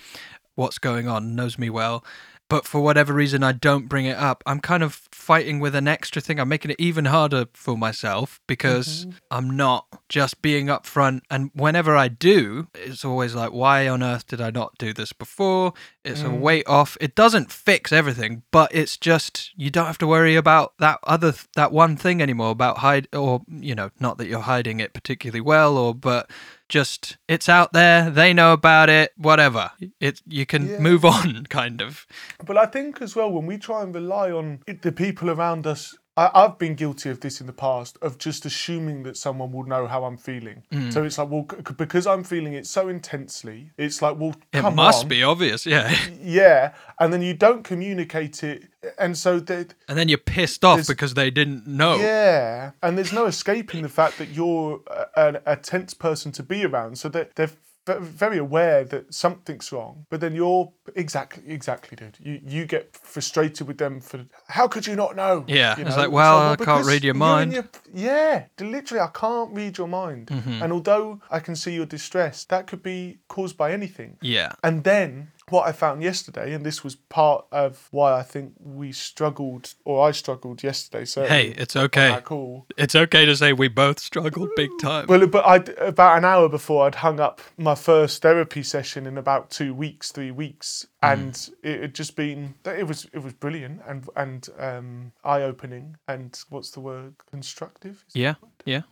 [0.54, 2.04] what's going on knows me well
[2.50, 5.86] but for whatever reason I don't bring it up, I'm kind of fighting with an
[5.86, 6.40] extra thing.
[6.40, 9.16] I'm making it even harder for myself because mm-hmm.
[9.30, 11.20] I'm not just being upfront.
[11.30, 15.12] And whenever I do, it's always like, why on earth did I not do this
[15.12, 15.74] before?
[16.04, 16.40] It's a mm.
[16.40, 16.96] weight off.
[17.00, 21.34] It doesn't fix everything, but it's just you don't have to worry about that other
[21.54, 25.40] that one thing anymore about hide or you know not that you're hiding it particularly
[25.40, 26.28] well or but
[26.70, 30.78] just it's out there they know about it whatever it you can Yeah.
[30.78, 32.06] move on kind of
[32.46, 35.66] But I think as well, when we try and rely on it, the people around
[35.66, 39.52] us, I, I've been guilty of this in the past, of just assuming that someone
[39.52, 40.64] will know how I'm feeling.
[40.72, 40.92] Mm.
[40.92, 44.62] So it's like, well, c- because I'm feeling it so intensely, it's like, well, it
[44.62, 45.08] must on.
[45.08, 48.64] be obvious yeah Yeah, and then you don't communicate it,
[48.98, 53.12] and so that and then you're pissed off because they didn't know yeah, and there's
[53.12, 56.98] no escaping the fact that you're a, a, a tense person to be around.
[56.98, 57.50] So that they're
[57.86, 62.16] very aware that something's wrong, but then you're exactly exactly, dude.
[62.20, 65.44] You you get frustrated with them for how could you not know?
[65.48, 67.52] Yeah, You it's like, well, I can't read your mind.
[67.52, 70.26] your- yeah, literally, I can't read your mind.
[70.28, 70.62] Mm-hmm.
[70.62, 74.18] And although I can see your distress, that could be caused by anything.
[74.22, 78.54] yeah And then what I found yesterday, and this was part of why I think
[78.58, 81.04] we struggled, or I struggled yesterday.
[81.04, 82.66] So hey it's okay cool.
[82.76, 86.48] it's okay to say we both struggled big time Well, but I about an hour
[86.48, 91.06] before I'd hung up my first therapy session in about two weeks, three weeks, Hmm.
[91.12, 95.96] and it had just been it was it was brilliant and and um, eye opening
[96.06, 98.04] and what's the word constructive.
[98.14, 98.34] yeah
[98.64, 98.82] yeah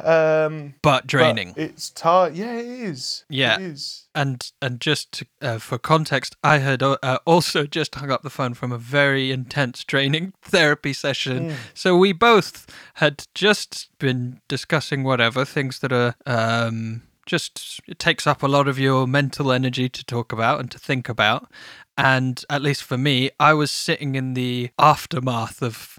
[0.00, 2.36] Um, but but draining it's tired.
[2.36, 3.24] Yeah, it is.
[3.28, 3.56] Yeah.
[3.56, 4.08] it is.
[4.14, 8.30] and and just to, uh, for context, I had uh, also just hung up the
[8.30, 11.54] phone from a very intense training therapy session.
[11.74, 18.26] So we both had just been discussing whatever things that are um, just it takes
[18.26, 21.50] up a lot of your mental energy to talk about and to think about.
[21.96, 25.98] And at least for me, I was sitting in the aftermath of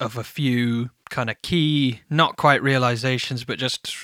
[0.00, 3.94] of a few kind of key, not quite realizations, but just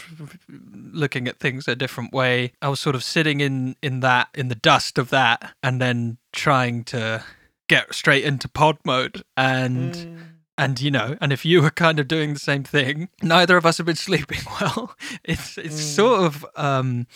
[0.92, 2.52] looking at things a different way.
[2.62, 6.18] I was sort of sitting in in that in the dust of that, and then
[6.32, 7.24] trying to
[7.68, 9.94] get straight into pod mode and.
[9.94, 10.18] Mm.
[10.58, 13.64] And you know, and if you were kind of doing the same thing, neither of
[13.64, 14.94] us have been sleeping well.
[15.24, 17.06] It's it's sort of um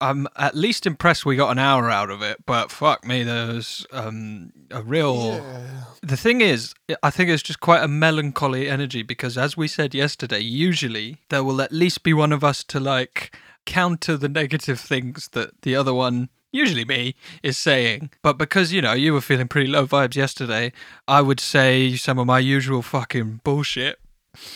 [0.00, 3.86] I'm at least impressed we got an hour out of it, but fuck me, there's
[3.92, 5.84] um a real Yeah.
[6.02, 9.94] the thing is, I think it's just quite a melancholy energy because, as we said
[9.94, 13.36] yesterday, usually there will at least be one of us to like
[13.66, 18.10] counter the negative things that the other one, usually me, is saying.
[18.22, 20.72] But because, you know, you were feeling pretty low vibes yesterday,
[21.06, 23.98] I would say some of my usual fucking bullshit.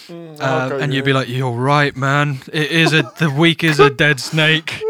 [0.09, 2.41] Mm, Uh, okay, and you'd be like, "You're right, man.
[2.53, 4.81] It is a the week is a dead snake."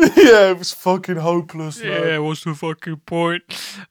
[0.16, 1.82] yeah, it was fucking hopeless.
[1.82, 2.02] man.
[2.06, 3.42] Yeah, what's the fucking point?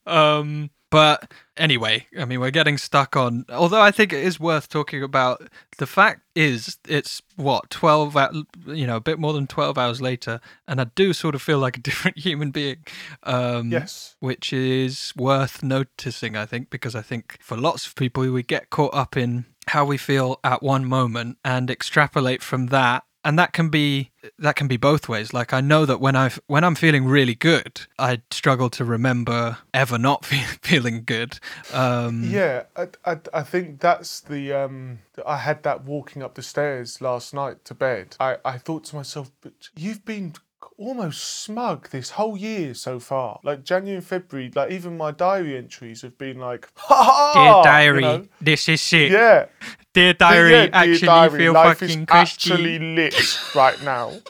[0.05, 3.45] Um, but anyway, I mean, we're getting stuck on.
[3.49, 5.47] Although I think it is worth talking about.
[5.77, 8.17] The fact is, it's what twelve,
[8.65, 11.59] you know, a bit more than twelve hours later, and I do sort of feel
[11.59, 12.77] like a different human being.
[13.23, 14.15] Um, Yes.
[14.19, 18.71] which is worth noticing, I think, because I think for lots of people, we get
[18.71, 23.03] caught up in how we feel at one moment and extrapolate from that.
[23.23, 25.33] And that can be that can be both ways.
[25.33, 29.57] Like I know that when I when I'm feeling really good, I struggle to remember
[29.73, 31.39] ever not fe- feeling good.
[31.73, 34.53] Um, Yeah, I, I, I think that's the.
[34.53, 38.15] Um, I had that walking up the stairs last night to bed.
[38.19, 40.33] I, I thought to myself, but you've been
[40.79, 43.39] almost smug this whole year so far.
[43.43, 47.33] Like January and February, like even my diary entries have been like, ha!
[47.33, 48.27] Dear you diary, know?
[48.41, 49.11] this is shit.
[49.11, 49.47] Yeah.
[49.93, 54.13] Dear diary, yeah, dear actually diary, feel life fucking is actually lit right now.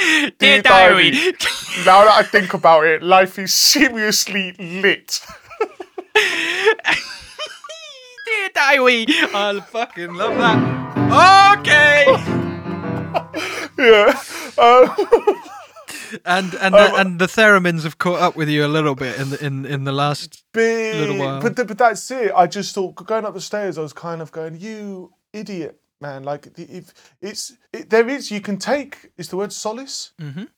[0.00, 1.10] Dear dear diary.
[1.10, 1.32] diary.
[1.84, 5.20] now that I think about it, life is seriously lit.
[8.24, 11.58] Dear diary, I fucking love that.
[11.58, 12.39] Okay.
[13.80, 14.20] Yeah.
[14.58, 14.90] Um,
[16.24, 19.30] and and the, and the theremins have caught up with you a little bit in
[19.30, 20.96] the in in the last big.
[20.96, 21.40] Little while.
[21.40, 22.32] But but that's it.
[22.34, 26.24] I just thought going up the stairs, I was kind of going, "You idiot, man!"
[26.24, 29.10] Like the- if it's it, there is, you can take.
[29.18, 30.12] Is the word solace?
[30.20, 30.48] Mhm.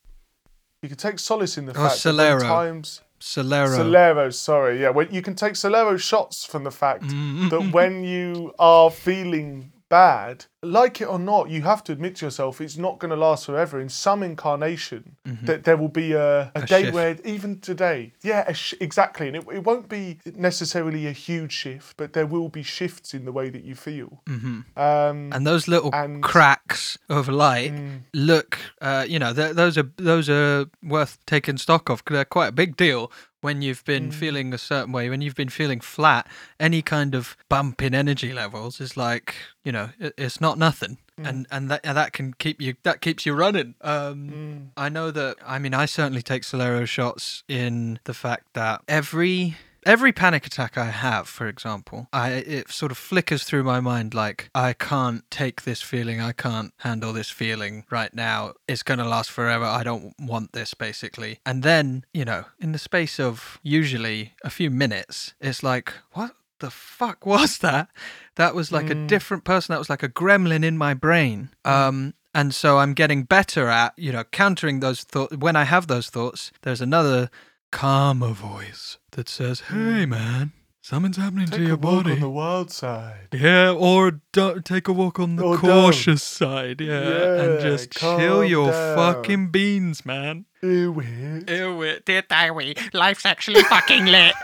[0.81, 2.41] You can take solace in the Oh, fact that Solero.
[2.41, 3.77] times Solero.
[3.77, 4.89] Solero, sorry, yeah.
[4.89, 7.49] When you can take Solero shots from the fact Mm.
[7.51, 12.25] that when you are feeling bad, like it or not, you have to admit to
[12.25, 13.79] yourself it's not going to last forever.
[13.79, 16.93] In some incarnation, that there will be a, a, day shift.
[16.95, 21.51] where even today, yeah, a sh- exactly, and it, it won't be necessarily a huge
[21.53, 24.21] shift, but there will be shifts in the way that you feel.
[24.25, 24.79] Mm-hmm.
[24.87, 28.01] Um, and those little And- cracks of light Mm.
[28.13, 32.47] look, uh, you know, those are those are worth taking stock of because they're quite
[32.47, 33.11] a big deal
[33.43, 34.13] when you've been Mm.
[34.13, 35.09] feeling a certain way.
[35.09, 36.25] When you've been feeling flat,
[36.59, 40.97] any kind of bump in energy levels is like, you know, it, it's not nothing.
[41.19, 41.29] Mm.
[41.29, 43.75] And and that and that can keep you that keeps you running.
[43.81, 44.67] Um, Mm.
[44.75, 45.35] I know that.
[45.45, 50.77] I mean, I certainly take Solero shots in the fact that every every panic attack
[50.77, 55.29] I have, for example, I it sort of flickers through my mind like I can't
[55.29, 56.21] take this feeling.
[56.21, 58.53] I can't handle this feeling right now.
[58.67, 59.65] It's going to last forever.
[59.65, 61.39] I don't want this, basically.
[61.45, 66.31] And then you know, in the space of usually a few minutes, it's like what.
[66.59, 67.89] The fuck was that?
[68.35, 69.73] That was like a different person.
[69.73, 71.49] That was like a gremlin in my brain.
[71.65, 75.35] Um, and so I'm getting better at, you know, countering those thoughts.
[75.37, 77.29] When I have those thoughts, there's another
[77.73, 82.19] calmer voice that says, "Hey, man, something's happening take to a your walk body." on
[82.19, 83.29] the wild side.
[83.33, 85.61] Yeah, or don't take a walk on the Or don't.
[85.61, 86.79] cautious side.
[86.81, 88.95] Yeah, and Yeah, just chill calm your down.
[88.95, 90.45] fucking beans, man.
[90.61, 91.49] Ew, it.
[91.49, 94.35] Ew, it, dear diary, life's actually fucking lit.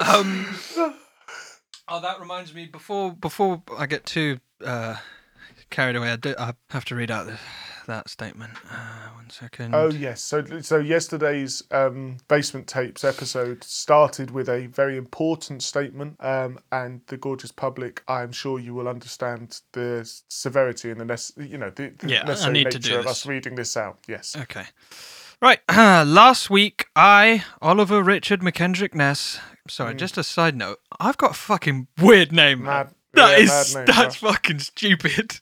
[0.00, 0.46] um.
[1.88, 2.66] Oh, that reminds me.
[2.66, 4.96] Before before I get too uh,
[5.70, 7.38] carried away, I, do, I have to read out the,
[7.86, 8.52] that statement.
[8.70, 9.74] Uh, one second.
[9.74, 16.16] Oh yes, so so yesterday's um, basement tapes episode started with a very important statement,
[16.20, 21.50] um, and the gorgeous public, I'm sure you will understand the severity and the nece-
[21.50, 23.98] you know the, the Yeah, necessary nature of us reading this out.
[24.08, 24.64] Yes, Okay.
[25.42, 25.58] Right.
[25.68, 29.40] last week, I, Oliver Richard McKendrick Ness.
[29.68, 30.78] Sorry, just a side note.
[31.00, 32.62] I've got a fucking weird name.
[32.64, 34.32] Mad- That yeah, is name, that's bro.
[34.32, 35.40] fucking stupid.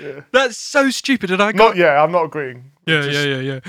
[0.00, 0.20] Yeah.
[0.32, 2.72] That's so stupid, and I got not yeah, I'm not agreeing.
[2.86, 3.60] yeah, Just- yeah, yeah, yeah.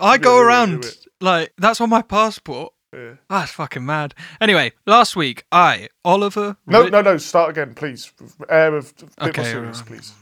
[0.00, 0.86] I go around
[1.20, 2.72] like that's on my passport.
[2.94, 3.14] yeah.
[3.28, 4.14] That's fucking mad.
[4.40, 6.56] Anyway, last week, I, Oliver.
[6.66, 7.16] No, Ri- no, no.
[7.18, 8.12] Start again, please.
[8.48, 10.12] Air of bit more Okay, serious, uh, please.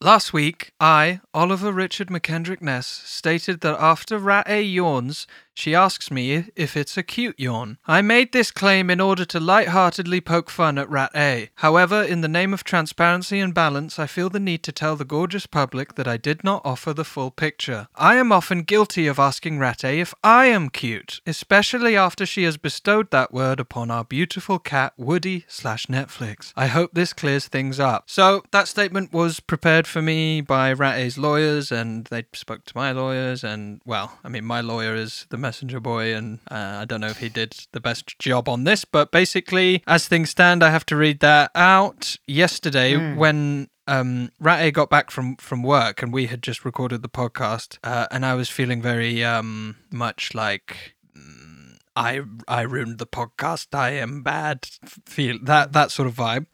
[0.00, 6.10] Last week, I, Oliver Richard McKendrick Ness, stated that after Rat A yawns, she asks
[6.10, 7.78] me if it's a cute yawn.
[7.86, 11.50] I made this claim in order to light-heartedly poke fun at Rat A.
[11.56, 15.04] However, in the name of transparency and balance, I feel the need to tell the
[15.04, 17.88] gorgeous public that I did not offer the full picture.
[17.94, 22.42] I am often guilty of asking Rat A if I am cute, especially after she
[22.42, 26.52] has bestowed that word upon our beautiful cat Woody slash Netflix.
[26.56, 28.10] I hope this clears things up.
[28.10, 32.76] So that statement was prepared for me by Rat A's lawyers, and they spoke to
[32.76, 36.84] my lawyers, and well, I mean, my lawyer is the messenger boy, and uh, I
[36.86, 40.64] don't know if he did the best job on this, but basically, as things stand,
[40.64, 42.16] I have to read that out.
[42.26, 47.02] Yesterday, when um, Rat A got back from, from work and we had just recorded
[47.02, 52.98] the podcast, uh, and I was feeling very um, much like mm, I I ruined
[52.98, 53.74] the podcast.
[53.74, 54.64] I am bad.
[55.06, 56.46] Feel that that sort of vibe.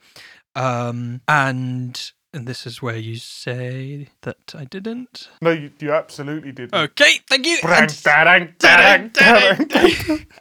[0.56, 5.28] Um, and and this is where you say that I didn't.
[5.42, 6.72] No, you, you absolutely did.
[6.74, 7.58] Okay, thank you.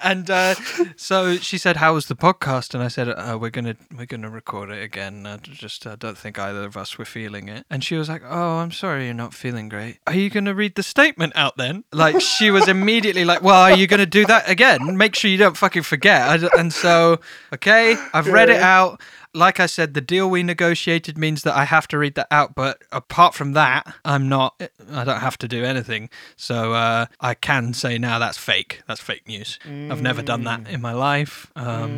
[0.01, 0.55] And- uh,
[0.95, 4.29] so she said, "How was the podcast?" And I said, uh, "We're gonna we're gonna
[4.29, 5.25] record it again.
[5.25, 8.21] I just uh, don't think either of us were feeling it." And she was like,
[8.25, 9.99] "Oh, I'm sorry, you're not feeling great.
[10.07, 13.75] Are you gonna read the statement out then?" Like she was immediately like, "Well, are
[13.75, 14.97] you gonna do that again?
[14.97, 17.19] Make sure you don't fucking forget." And so,
[17.53, 19.01] okay, I've read it out.
[19.33, 22.55] Like I said, the deal we negotiated means that I have to read that out.
[22.55, 24.59] But apart from that, I'm not.
[24.91, 26.09] I don't have to do anything.
[26.35, 28.81] So uh, I can say now that's fake.
[28.87, 29.59] That's fake news.
[29.65, 31.89] I've never done that in my life, um,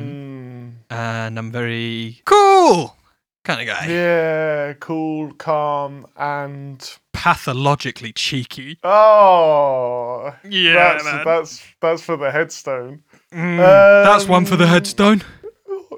[0.91, 2.97] Mm, and I'm very cool
[3.43, 3.87] kind of guy.
[3.87, 8.77] yeah, cool, calm, and Pathologically cheeky.
[8.83, 11.25] oh, Yeah, that's man.
[11.25, 13.03] that's that's for the headstone.
[13.31, 13.57] Mm,
[14.03, 15.23] that's one for the Um, headstone.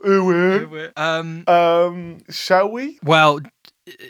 [0.06, 1.44] Ooh, Um.
[1.48, 3.00] Um, shall we?
[3.04, 3.40] Well,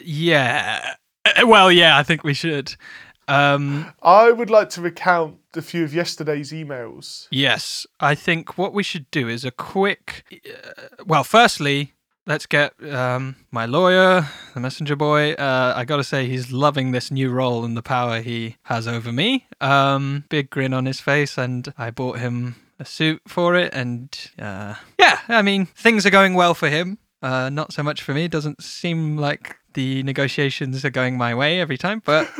[0.03, 0.95] yeah.
[1.25, 1.97] Uh, Well, yeah.
[1.97, 2.75] I think we should.
[3.27, 3.93] Um.
[4.01, 7.27] I would like to recount a few of yesterday's emails.
[7.31, 10.23] Yes, I think what we should do is a quick.
[10.45, 11.93] Uh, well, firstly,
[12.25, 15.33] let's get um, my lawyer, the messenger boy.
[15.33, 18.87] Uh, I got to say, he's loving this new role and the power he has
[18.87, 19.45] over me.
[19.61, 23.73] Um, big grin on his face, and I bought him a suit for it.
[23.73, 26.97] And uh, yeah, I mean, things are going well for him.
[27.21, 28.27] Uh, not so much for me.
[28.27, 32.29] Doesn't seem like the negotiations are going my way every time, but.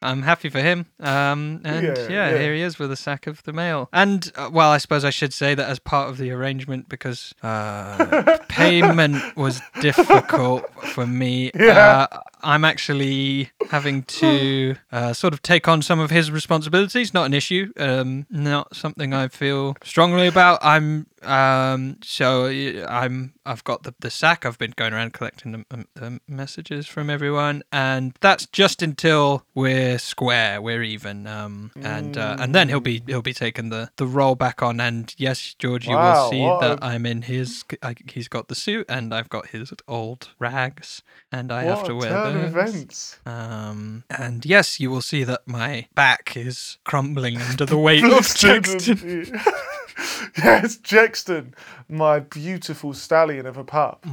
[0.00, 0.86] I'm happy for him.
[1.00, 2.38] Um, and Yeah, yeah, yeah.
[2.38, 3.88] here he is with a sack of the mail.
[3.92, 7.34] And uh, well, I suppose I should say that as part of the arrangement because
[7.42, 11.50] uh, payment was difficult for me.
[11.52, 12.06] Yeah.
[12.12, 17.12] Uh, I'm actually having to uh, sort of take on some of his responsibilities.
[17.14, 17.72] Not an issue.
[17.78, 20.58] Um, not something I feel strongly about.
[20.62, 24.46] I'm um, so I'm I've got the, the sack.
[24.46, 29.44] I've been going around collecting the, um, the messages from everyone, and that's just until
[29.54, 31.26] we're square, we're even.
[31.26, 34.80] Um, and uh, and then he'll be he'll be taking the the role back on.
[34.80, 37.64] And yes, George, you Wow, will see what that I'm in his.
[37.82, 41.94] I, he's got the suit, and I've got his old rags, and I have to
[41.94, 43.18] wear turn of events.
[43.26, 48.10] Um, and yes, you will see that my back is crumbling under the weight of
[48.10, 49.28] Jexton.
[50.38, 51.54] yes, Jexton,
[51.88, 54.04] my beautiful stallion of a pup.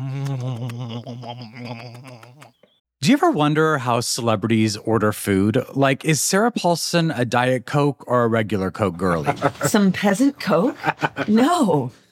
[3.02, 5.64] Do you ever wonder how celebrities order food?
[5.76, 9.36] Like, is Sarah Paulson a Diet Coke or a regular Coke girlie?
[9.66, 10.76] Some peasant coke?
[11.28, 11.92] No.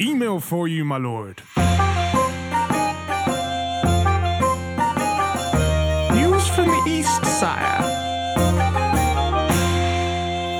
[0.00, 1.42] Email for you, my lord.
[6.14, 7.82] News from the East, sire.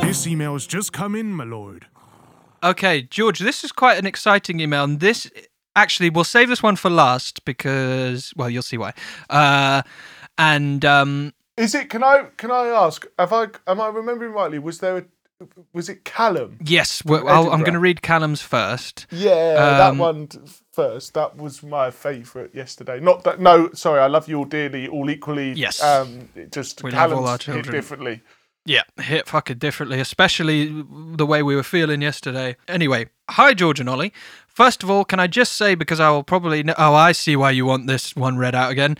[0.04, 1.86] This email's just come in, my lord.
[2.64, 5.30] Okay, George, this is quite an exciting email, and this
[5.76, 8.92] actually we'll save this one for last because well, you'll see why.
[9.30, 9.82] Uh,
[10.36, 11.90] and um, Is it?
[11.90, 12.26] Can I?
[12.36, 13.06] Can I ask?
[13.16, 13.46] Have I?
[13.68, 14.58] Am I remembering rightly?
[14.58, 14.96] Was there?
[14.96, 15.04] A,
[15.72, 16.58] was it Callum?
[16.64, 19.06] yes, well, I'll, I'm going to read Callum's first.
[19.10, 19.30] Yeah,
[19.80, 20.28] Um, that one
[20.72, 21.14] first.
[21.14, 23.00] That was my favourite yesterday.
[23.00, 23.40] Not that.
[23.40, 24.00] No, sorry.
[24.00, 25.52] I love you all dearly, all equally.
[25.52, 25.82] Yes.
[25.82, 27.74] Um, just We love all Callum's our hit children.
[27.74, 28.22] differently.
[28.64, 30.84] Yeah, hit fucking differently, especially
[31.16, 32.54] the way we were feeling yesterday.
[32.66, 34.12] Anyway, hi George and Ollie.
[34.46, 37.34] First of all, can I just say because I will probably know, oh I see
[37.34, 38.98] why you want this one read out again.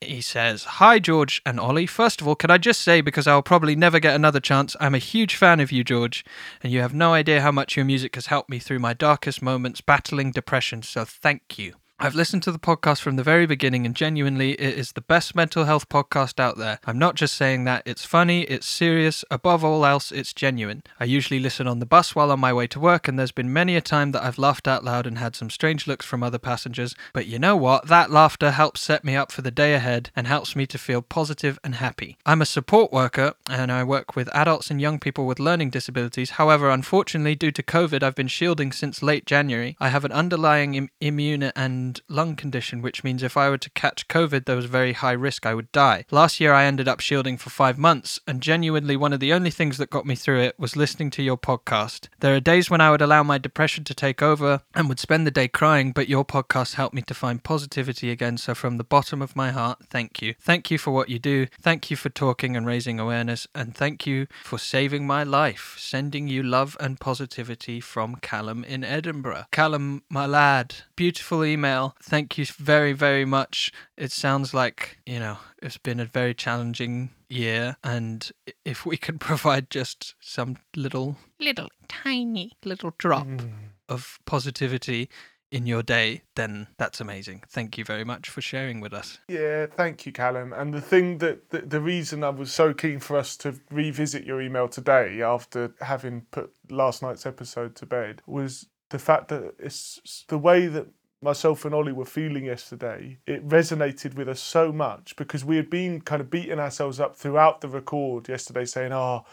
[0.00, 1.86] He says, Hi, George and Ollie.
[1.86, 4.94] First of all, can I just say, because I'll probably never get another chance, I'm
[4.94, 6.24] a huge fan of you, George,
[6.62, 9.42] and you have no idea how much your music has helped me through my darkest
[9.42, 11.74] moments battling depression, so thank you.
[11.96, 15.36] I've listened to the podcast from the very beginning, and genuinely, it is the best
[15.36, 16.80] mental health podcast out there.
[16.84, 20.82] I'm not just saying that, it's funny, it's serious, above all else, it's genuine.
[20.98, 23.52] I usually listen on the bus while on my way to work, and there's been
[23.52, 26.38] many a time that I've laughed out loud and had some strange looks from other
[26.38, 26.96] passengers.
[27.12, 27.86] But you know what?
[27.86, 31.00] That laughter helps set me up for the day ahead and helps me to feel
[31.00, 32.18] positive and happy.
[32.26, 36.30] I'm a support worker, and I work with adults and young people with learning disabilities.
[36.30, 39.76] However, unfortunately, due to COVID, I've been shielding since late January.
[39.78, 43.58] I have an underlying Im- immune and and lung condition, which means if I were
[43.58, 46.06] to catch COVID, there was very high risk I would die.
[46.10, 49.50] Last year, I ended up shielding for five months, and genuinely, one of the only
[49.50, 52.08] things that got me through it was listening to your podcast.
[52.20, 55.26] There are days when I would allow my depression to take over and would spend
[55.26, 58.38] the day crying, but your podcast helped me to find positivity again.
[58.38, 60.34] So, from the bottom of my heart, thank you.
[60.40, 61.48] Thank you for what you do.
[61.60, 63.46] Thank you for talking and raising awareness.
[63.54, 65.76] And thank you for saving my life.
[65.78, 69.44] Sending you love and positivity from Callum in Edinburgh.
[69.52, 71.73] Callum, my lad, beautiful email.
[72.02, 73.72] Thank you very, very much.
[73.96, 77.76] It sounds like, you know, it's been a very challenging year.
[77.82, 78.30] And
[78.64, 83.52] if we can provide just some little, little, tiny little drop mm.
[83.88, 85.08] of positivity
[85.54, 87.44] in your day, then that's amazing.
[87.48, 89.20] Thank you very much for sharing with us.
[89.28, 90.52] Yeah, thank you, Callum.
[90.52, 94.24] And the thing that the, the reason I was so keen for us to revisit
[94.24, 99.54] your email today after having put last night's episode to bed was the fact that
[99.60, 100.88] it's the way that
[101.24, 103.18] myself and Ollie were feeling yesterday.
[103.26, 107.16] It resonated with us so much because we had been kind of beating ourselves up
[107.16, 109.24] throughout the record yesterday, saying, "Oh."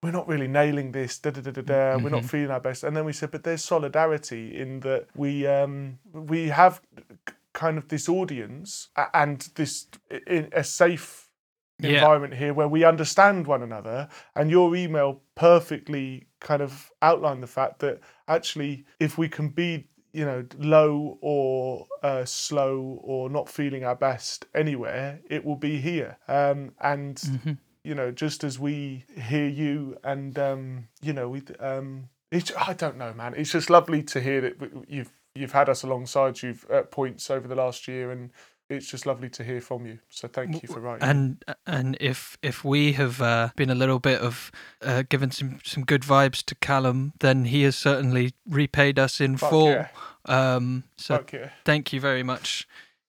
[0.00, 1.18] We're not really nailing this.
[1.18, 1.96] Da, da, da, da, da.
[1.98, 5.44] We're not feeling our best, and then we said, but there's solidarity in that we
[5.44, 6.80] um, we have
[7.52, 9.88] kind of this audience and this
[10.28, 11.28] in a safe
[11.80, 11.94] Yeah.
[11.94, 17.48] environment here where we understand one another and your email perfectly kind of outlined the
[17.48, 19.88] fact that actually if we can be
[20.18, 25.80] you know low or uh, slow or not feeling our best anywhere it will be
[25.80, 26.18] here.
[26.26, 32.08] Um, and you know just as we hear you and um, you know we um,
[32.32, 33.34] it's, I don't know man.
[33.36, 37.46] It's just lovely to hear that you've you've had us alongside you at points over
[37.46, 38.30] the last year and
[38.70, 42.36] it's just lovely to hear from you so thank you for writing And and if
[42.42, 44.50] if we have uh, been a little bit of
[44.82, 49.36] uh, given some some good vibes to Callum, then he has certainly repaid us in
[49.36, 49.70] Fuck full.
[49.70, 49.88] yeah.
[50.26, 51.50] Um, so yeah.
[51.64, 52.68] thank you very much,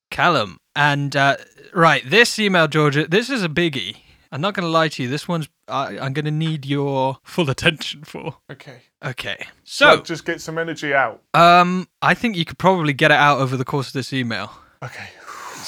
[0.09, 0.59] Callum.
[0.75, 1.37] And uh,
[1.73, 3.97] right, this email, Georgia, this is a biggie.
[4.31, 5.09] I'm not going to lie to you.
[5.09, 8.37] This one's I, I'm going to need your full attention for.
[8.51, 12.91] okay Okay, so so just get some energy out um, I think you could probably
[12.93, 14.51] get it out over the course of this email.
[14.83, 15.09] okay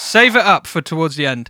[0.01, 1.49] Save it up for towards the end.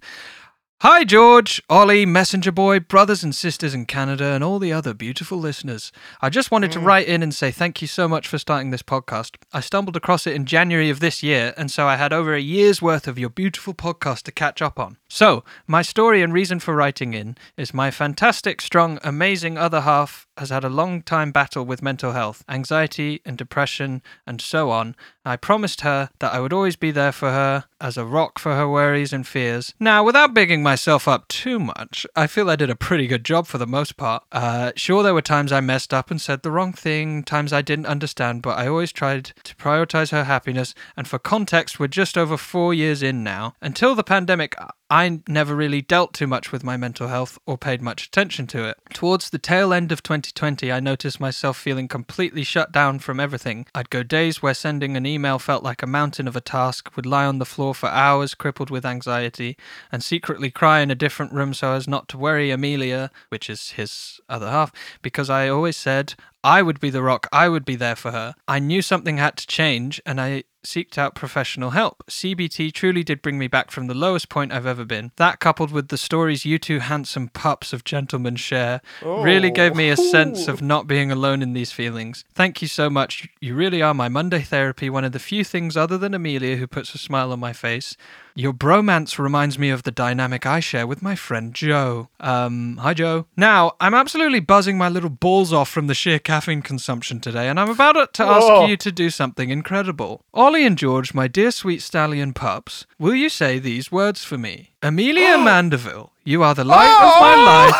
[0.82, 5.38] Hi, George, Ollie, Messenger Boy, brothers and sisters in Canada, and all the other beautiful
[5.38, 5.92] listeners.
[6.22, 6.86] I just wanted to mm.
[6.86, 9.38] write in and say thank you so much for starting this podcast.
[9.54, 12.42] I stumbled across it in January of this year, and so I had over a
[12.42, 14.98] year's worth of your beautiful podcast to catch up on.
[15.08, 20.28] So, my story and reason for writing in is my fantastic, strong, amazing other half
[20.38, 24.96] has had a long time battle with mental health, anxiety, and depression, and so on.
[25.24, 28.56] I promised her that I would always be there for her as a rock for
[28.56, 29.74] her worries and fears.
[29.80, 33.48] Now, without bigging myself up too much, I feel I did a pretty good job
[33.48, 34.24] for the most part.
[34.32, 37.62] Uh, sure, there were times I messed up and said the wrong thing, times I
[37.62, 40.74] didn't understand, but I always tried to prioritize her happiness.
[40.96, 43.54] And for context, we're just over four years in now.
[43.62, 44.56] Until the pandemic,
[44.92, 48.66] I never really dealt too much with my mental health or paid much attention to
[48.68, 48.78] it.
[48.94, 53.68] Towards the tail end of 2020, I noticed myself feeling completely shut down from everything.
[53.74, 57.06] I'd go days where sending an email felt like a mountain of a task, would
[57.06, 59.56] lie on the floor for hours crippled with anxiety,
[59.94, 63.70] and secretly cry in a different room so as not to worry Amelia, which is
[63.72, 67.76] his other half, because I always said I would be the rock, I would be
[67.76, 68.36] there for her.
[68.48, 72.04] I knew something had to change, and I seeked out professional help.
[72.10, 75.12] CBT truly did bring me back from the lowest point I've ever been.
[75.18, 79.90] That, coupled with the stories you two handsome pups of gentlemen share, really gave me
[79.90, 82.24] a sense of not being alone in these feelings.
[82.34, 83.28] Thank you so much.
[83.40, 86.68] You really are my Monday therapy, one of the few things other than Amelia who
[86.68, 87.96] puts a smile on my face.
[88.34, 92.08] Your bromance reminds me of the dynamic I share with my friend Joe.
[92.20, 93.26] Um, hi Joe.
[93.36, 97.60] Now, I'm absolutely buzzing my little balls off from the sheer caffeine consumption today, and
[97.60, 98.66] I'm about to ask Oh.
[98.66, 100.24] you to do something incredible.
[100.34, 104.72] Ollie and George, my dear sweet stallion pups, will you say these words for me?
[104.82, 107.80] Amelia Mandeville, you are the light of my life,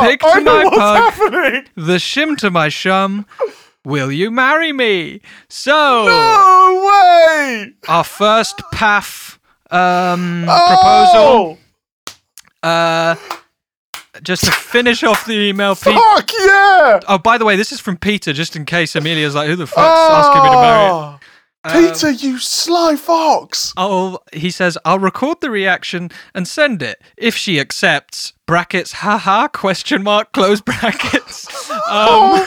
[0.00, 1.64] the pig I to know my what's pug, happening.
[1.74, 3.26] the shim to my shum.
[3.84, 5.20] Will you marry me?
[5.48, 7.72] So, No way!
[7.88, 9.38] our first PAF
[9.72, 11.58] um, proposal.
[11.58, 11.58] Oh,
[12.62, 13.16] Uh,
[14.22, 15.94] just to finish off the email, Pete.
[15.94, 17.00] fuck yeah!
[17.08, 19.66] Oh, by the way, this is from Peter, just in case Amelia's like, who the
[19.66, 20.90] fuck's asking me to marry?
[20.90, 21.18] Oh,
[21.72, 23.72] Peter, you sly fox!
[23.76, 27.02] I'll, he says, I'll record the reaction and send it.
[27.16, 31.46] If she accepts, brackets, haha, question mark, close brackets.
[31.88, 32.44] Um,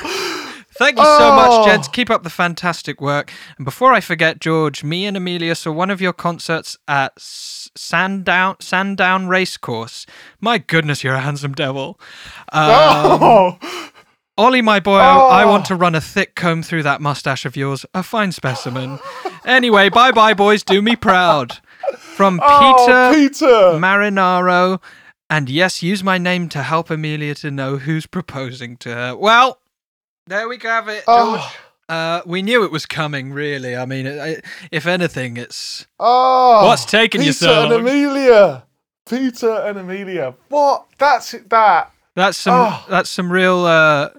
[0.81, 1.35] thank you so Oh.
[1.35, 1.87] much, gents.
[1.87, 3.31] Keep up the fantastic work.
[3.57, 8.55] And before I forget, George, me and Amelia saw one of your concerts at Sandown,
[8.59, 10.05] Sandown Racecourse.
[10.39, 11.99] My goodness, you're a handsome devil.
[12.51, 13.59] Um, oh,
[14.37, 15.49] Ollie, my boy, I, I Oh.
[15.49, 17.85] want to run a thick comb through that mustache of yours.
[17.93, 18.99] A fine specimen.
[19.45, 20.63] anyway, bye bye, boys.
[20.63, 21.59] Do me proud.
[21.97, 23.45] From Peter Oh, Peter.
[23.79, 24.81] Marinaro.
[25.29, 29.15] And yes, use my name to help Amelia to know who's proposing to her.
[29.15, 29.60] Well,
[30.31, 31.05] there we have it, George.
[31.07, 31.55] Oh.
[31.89, 33.75] Uh, we knew it was coming, really.
[33.75, 35.85] I mean, it, it, if anything, it's.
[35.99, 37.81] Oh, What's taking you Peter so and long?
[37.81, 38.63] Amelia.
[39.09, 40.33] Peter and Amelia.
[40.47, 40.85] What?
[40.97, 41.49] That's it.
[41.49, 41.91] That.
[42.15, 42.85] That's some Oh.
[42.89, 44.09] that's some real uh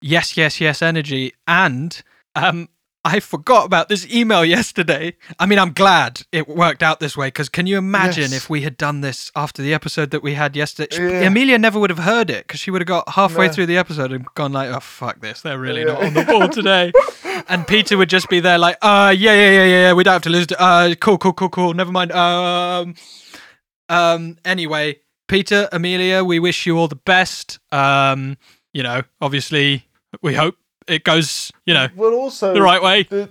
[0.00, 2.00] yes yes yes energy and
[2.34, 2.68] um
[3.06, 5.14] I forgot about this email yesterday.
[5.38, 8.32] I mean, I'm glad it worked out this way because can you imagine Yes.
[8.32, 10.96] if we had done this after the episode that we had yesterday?
[10.96, 11.26] Yeah.
[11.28, 13.52] Amelia never would have heard it because she would have got halfway No.
[13.52, 15.92] through the episode and gone like, "Oh fuck this, they're really Yeah.
[15.92, 16.92] not on the ball today."
[17.48, 20.22] and Peter would just be there like, "Uh, yeah, yeah, yeah, yeah, we don't have
[20.22, 20.48] to lose.
[20.48, 21.74] To, uh, cool, cool, cool, cool.
[21.74, 22.10] Never mind.
[22.12, 22.94] Um,
[23.88, 24.36] um.
[24.44, 27.58] Anyway, Peter, Amelia, we wish you all the best.
[27.72, 28.36] Um,
[28.72, 29.86] you know, obviously,
[30.22, 33.04] we hope it goes, you know, Well, also the right way.
[33.04, 33.28] the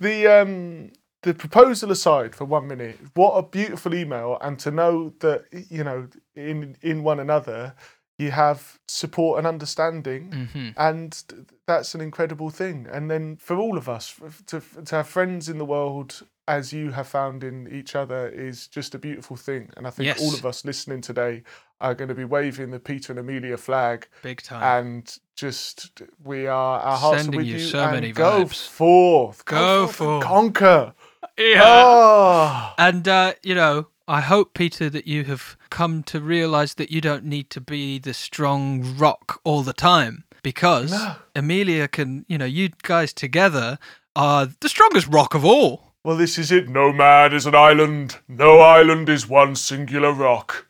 [0.00, 0.90] the um
[1.22, 5.84] the proposal aside for one minute, what a beautiful email, and to know that you
[5.84, 7.74] know in in one another
[8.18, 10.68] you have support and understanding, Mm-hmm.
[10.76, 11.22] and
[11.66, 12.86] that's an incredible thing.
[12.92, 14.14] And then for all of us
[14.46, 18.66] to to have friends in the world as you have found in each other is
[18.66, 19.70] just a beautiful thing.
[19.76, 21.42] And I think all of us listening today
[21.82, 24.62] are going to be waving the Peter and Amelia flag Big time.
[24.86, 27.60] and just we are our hearts Sending are with you you.
[27.60, 28.66] so and many go vibes.
[28.68, 30.24] forth, Go forth, and forth.
[30.24, 30.94] conquer.
[31.38, 31.60] yeah.
[31.64, 36.90] Oh, And uh, you know, I hope Peter that you have come to realize that
[36.90, 41.14] you don't need to be the strong rock all the time because No.
[41.36, 43.78] Amelia can, you know, you guys together
[44.14, 45.92] are the strongest rock of all.
[46.04, 46.68] well, this is it.
[46.68, 48.18] No man is an island.
[48.28, 50.66] No island is one singular rock.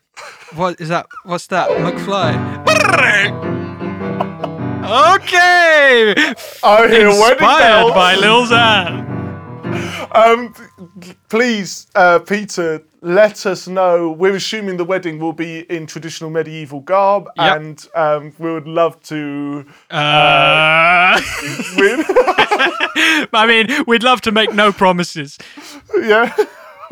[0.55, 1.07] What is that?
[1.23, 1.69] What's that?
[1.69, 2.33] McFly.
[5.15, 6.13] okay.
[6.15, 9.09] Hear wedding Inspired by Lil Xan.
[10.15, 10.53] Um,
[11.29, 14.11] please, uh, Peter, let us know.
[14.11, 17.57] We're assuming the wedding will be in traditional medieval garb, Yep.
[17.61, 19.65] and um, we would love to.
[19.89, 21.19] Uh,
[21.77, 22.05] Win.
[23.33, 25.39] I mean, we'd love to make no promises.
[25.99, 26.31] yeah,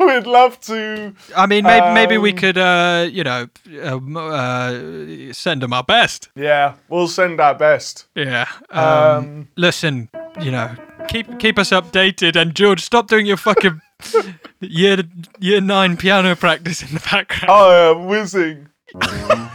[0.06, 1.14] we'd love to.
[1.36, 3.48] I mean, maybe maybe we Um, could, uh, you know,
[3.84, 6.28] um, uh, send them our best.
[6.34, 8.06] Yeah, we'll send our best.
[8.14, 8.46] Yeah.
[8.70, 10.08] Um, Um, listen,
[10.40, 10.70] you know,
[11.08, 12.36] keep keep us updated.
[12.36, 13.80] And George, stop doing your fucking
[14.60, 15.02] year
[15.40, 17.50] year nine piano practice in the background.
[17.50, 18.68] I am whizzing.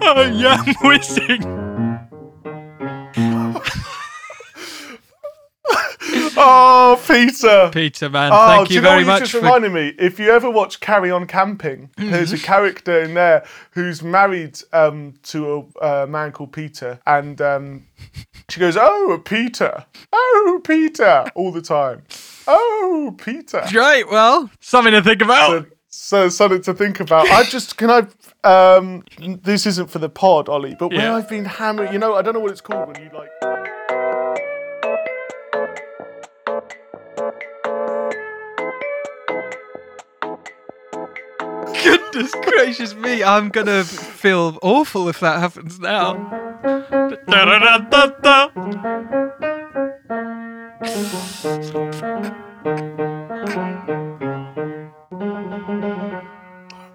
[0.00, 1.67] Oh, yeah, I'm whizzing.
[6.40, 7.70] Oh, Peter.
[7.72, 9.40] Peter, man, Oh, thank you you know very much you just for.
[9.40, 9.88] reminded me?
[9.98, 15.14] If you ever watch Carry On Camping, there's a character in there who's married um,
[15.24, 17.86] to a uh, man called Peter, and um,
[18.48, 22.02] she goes, "Oh, Peter, oh, Peter," all the time.
[22.46, 23.64] Oh, Peter.
[23.74, 25.50] Right, well, something to think about.
[25.50, 27.28] So, so something to think about.
[27.28, 28.06] I just can I.
[28.44, 32.22] Um, this isn't for the pod, Ollie, but where I've been hammering, you know, I
[32.22, 33.28] don't know what it's called when you like.
[42.18, 46.14] Goodness gracious me, I'm gonna feel awful if that happens now.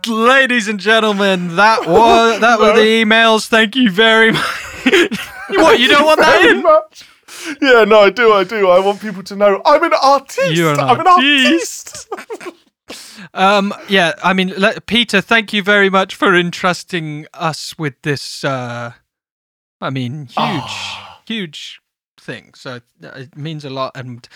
[0.06, 3.48] Ladies and gentlemen, that was that were the emails.
[3.48, 4.44] Thank you very much.
[5.52, 6.62] what you don't want that in?
[6.62, 7.06] much.
[7.62, 8.68] Yeah, no, I do, I do.
[8.68, 10.52] I want people to know I'm an artist.
[10.52, 12.10] You're an I'm an artiste.
[13.34, 18.44] Um, yeah, I mean, le- Peter, thank you very much for entrusting us with this.
[18.44, 18.94] Uh,
[19.82, 21.22] I mean, huge, Ah.
[21.28, 21.80] huge
[22.20, 22.54] thing.
[22.56, 24.28] So uh, it means a lot, and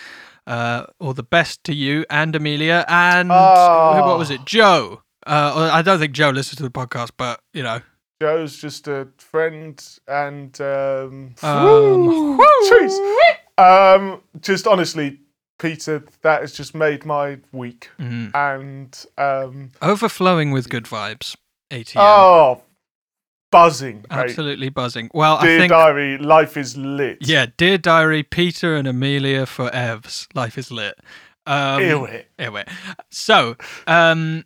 [0.46, 4.06] uh, all the best to you and Amelia and Ah.
[4.06, 5.02] what was it, Joe?
[5.26, 7.80] Uh, I don't think Joe listens to the podcast, but you know,
[8.20, 12.40] Joe's just a friend and um, Um,
[13.58, 15.20] um just honestly,
[15.58, 17.90] Peter, that has just made my week.
[17.98, 18.34] mhm.
[18.34, 21.36] And um overflowing with good vibes.
[21.70, 22.62] ATM, oh
[23.50, 23.96] buzzing.
[24.10, 24.18] mate.
[24.18, 25.10] absolutely buzzing.
[25.12, 25.70] Well, I Dear think.
[25.70, 27.18] diary, life is lit.
[27.20, 30.26] Yeah, dear diary, Peter and Amelia for Evs.
[30.34, 30.94] Life is lit.
[31.46, 32.28] Um, Ew it.
[33.10, 33.56] So
[33.86, 34.44] um,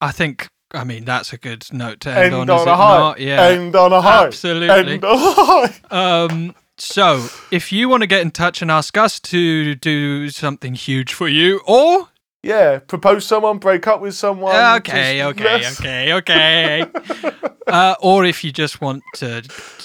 [0.00, 2.70] I think I mean that's a good note to end, End on, is on it
[2.70, 2.98] a high.
[2.98, 3.20] not?
[3.20, 3.42] Yeah.
[3.44, 4.26] End on a high.
[4.26, 4.92] Absolutely.
[4.94, 6.24] End on a high.
[6.24, 10.74] Um, so if you want to get in touch and ask us to do something
[10.74, 12.08] huge for you, or
[12.42, 14.54] Yeah, propose someone, break up with someone.
[14.76, 15.80] okay, just- okay, Yes.
[15.80, 16.84] okay, okay.
[17.66, 19.42] uh, or if you just want to,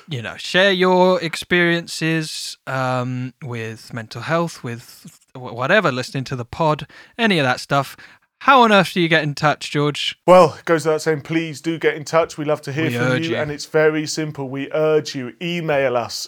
[0.07, 6.87] you know, share your experiences um, with mental health, with whatever, listening to the pod,
[7.17, 7.97] any of that stuff.
[8.43, 10.19] How on earth do you get in touch, George?
[10.27, 12.37] Well, it goes without saying, please do get in touch.
[12.37, 13.35] We love to hear We from you, you.
[13.37, 14.49] and it's very simple.
[14.49, 16.27] We urge you, email us.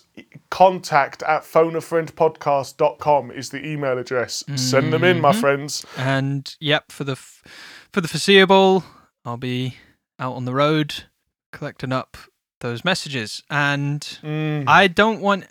[0.50, 4.46] Contact at phoneafriendpodcast.com is the email address.
[4.56, 5.42] Send them in, my Mm-hmm.
[5.42, 5.86] friends.
[5.98, 7.44] And yep, for the f-
[7.92, 8.86] for the foreseeable,
[9.26, 9.76] I'll be
[10.18, 11.04] out on the road
[11.52, 12.16] collecting up
[12.62, 13.44] those messages.
[13.50, 14.64] And Mm.
[14.70, 15.48] I don't want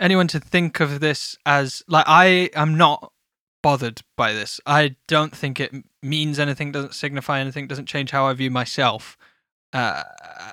[0.00, 3.12] anyone to think of this as like I am not
[3.66, 4.60] bothered by this.
[4.64, 9.18] I don't think it means anything, doesn't signify anything, doesn't change how I view myself.
[9.72, 10.04] Uh,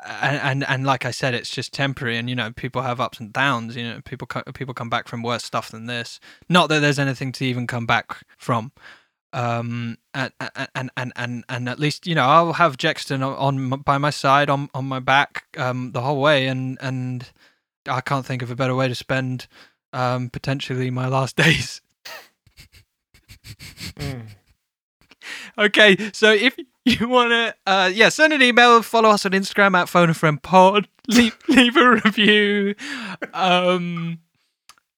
[0.04, 3.20] and, and and like I said, it's just temporary, and you know, people have ups
[3.20, 3.76] and downs.
[3.76, 6.20] You know, people co- people come back from worse stuff than this.
[6.50, 8.72] Not that there's anything to even come back from.
[9.32, 10.32] Um, and
[10.74, 14.10] and and and and at least you know I'll have Jexton on, on by my
[14.10, 17.32] side on on my back um the whole way, and and
[17.88, 19.46] I can't think of a better way to spend
[19.94, 21.83] um potentially my last days.
[24.04, 24.22] Mm.
[25.58, 29.76] Okay, so if you want to, uh, yeah, send an email, follow us on Instagram
[29.80, 32.76] at Phone a Friend Pod, leave, leave a review,
[33.34, 34.20] um,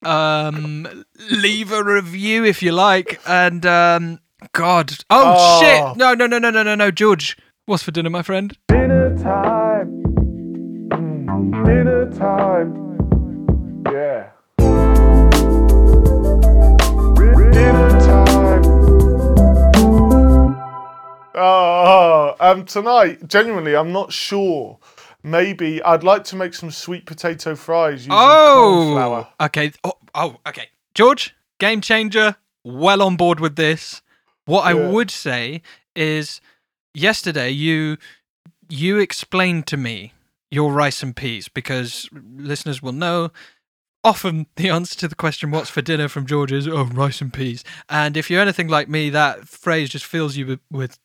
[0.04, 4.18] um, leave a review if you like, and um,
[4.52, 5.60] God, oh, Oh.
[5.60, 7.36] shit, no, no, no, no, no, no, no, George,
[7.66, 8.56] what's for dinner, my friend?
[8.68, 10.02] Dinner time.
[10.90, 12.95] Mm, Dinner time.
[21.36, 24.78] Oh, um, tonight, genuinely, I'm not sure.
[25.22, 29.28] Maybe I'd like to make some sweet potato fries using corn flour.
[29.38, 34.00] Oh, okay, oh, oh, okay, George, game changer, well on board with this.
[34.46, 34.90] What I Yeah.
[34.90, 35.62] would say
[35.94, 36.40] is,
[36.94, 37.98] yesterday you
[38.68, 40.12] you explained to me
[40.50, 43.30] your rice and peas because listeners will know
[44.02, 47.32] often the answer to the question what's for dinner from George is oh rice and
[47.32, 50.98] peas and if you're anything like me that phrase just fills you with, with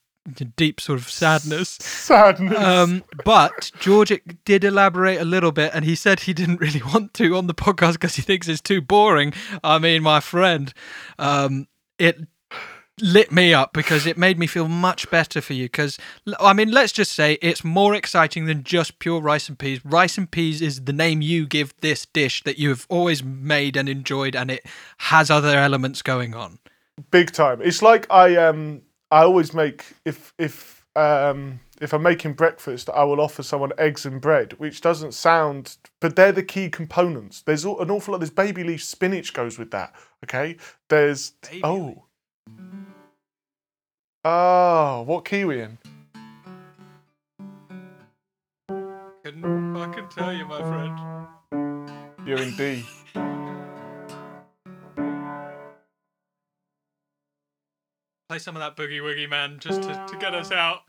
[0.56, 2.58] deep sort of sadness Sadness.
[2.58, 4.12] um, but George
[4.46, 7.54] did elaborate a little bit, and he said he didn't really want to on the
[7.54, 9.34] podcast because he thinks it's too boring.
[9.64, 10.74] I mean, my friend,
[11.18, 11.68] um,
[11.98, 12.20] it
[13.00, 15.66] lit me up because it made me feel much better for you.
[15.66, 15.98] Because
[16.40, 19.84] I mean, let's just say it's more exciting than just pure rice and peas.
[19.84, 23.76] Rice and peas is the name you give this dish that you have always made
[23.76, 24.66] and enjoyed, and it
[25.00, 26.60] has other elements going on.
[27.10, 27.60] big time.
[27.62, 33.04] It's like I um I always make if if um if I'm making breakfast, I
[33.04, 37.42] will offer someone eggs and bread, which doesn't sound, but they're the key components.
[37.42, 38.20] There's an awful lot.
[38.20, 39.94] There's baby leaf spinach goes with that.
[40.24, 40.58] Okay.
[40.90, 42.04] There's Baby oh.
[44.24, 45.78] Oh, what kiwi in?
[49.24, 52.08] Couldn't fucking tell you, my friend.
[52.28, 52.86] You're in D.
[58.32, 60.56] Play some of that boogie woogie man just to, to get us uh.
[60.56, 60.80] out.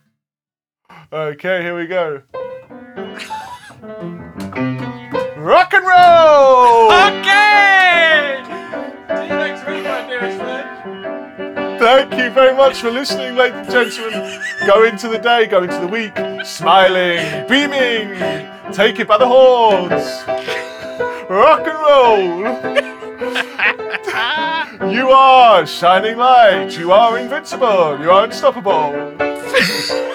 [1.13, 2.23] Okay, here we go.
[5.39, 6.93] Rock and roll!
[6.93, 8.45] Okay!
[9.09, 11.81] See you next week, my dearest friend.
[11.81, 14.41] Thank you very much for listening, ladies and gentlemen.
[14.65, 16.15] Go into the day, go into the week,
[16.47, 20.23] smiling, beaming, take it by the horns.
[21.29, 22.82] Rock and roll.
[24.93, 26.77] you are shining light.
[26.77, 28.01] You are invincible.
[28.01, 29.17] You are unstoppable.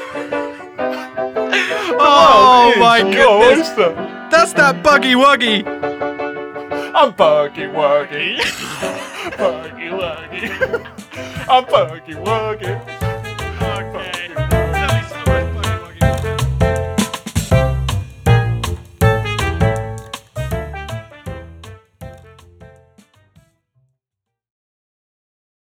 [1.99, 3.69] Oh my goodness!
[4.29, 5.65] That's that buggy wuggy.
[6.93, 8.37] I'm buggy wuggy.
[9.37, 11.47] buggy wuggy.
[11.49, 13.06] I'm buggy wuggy.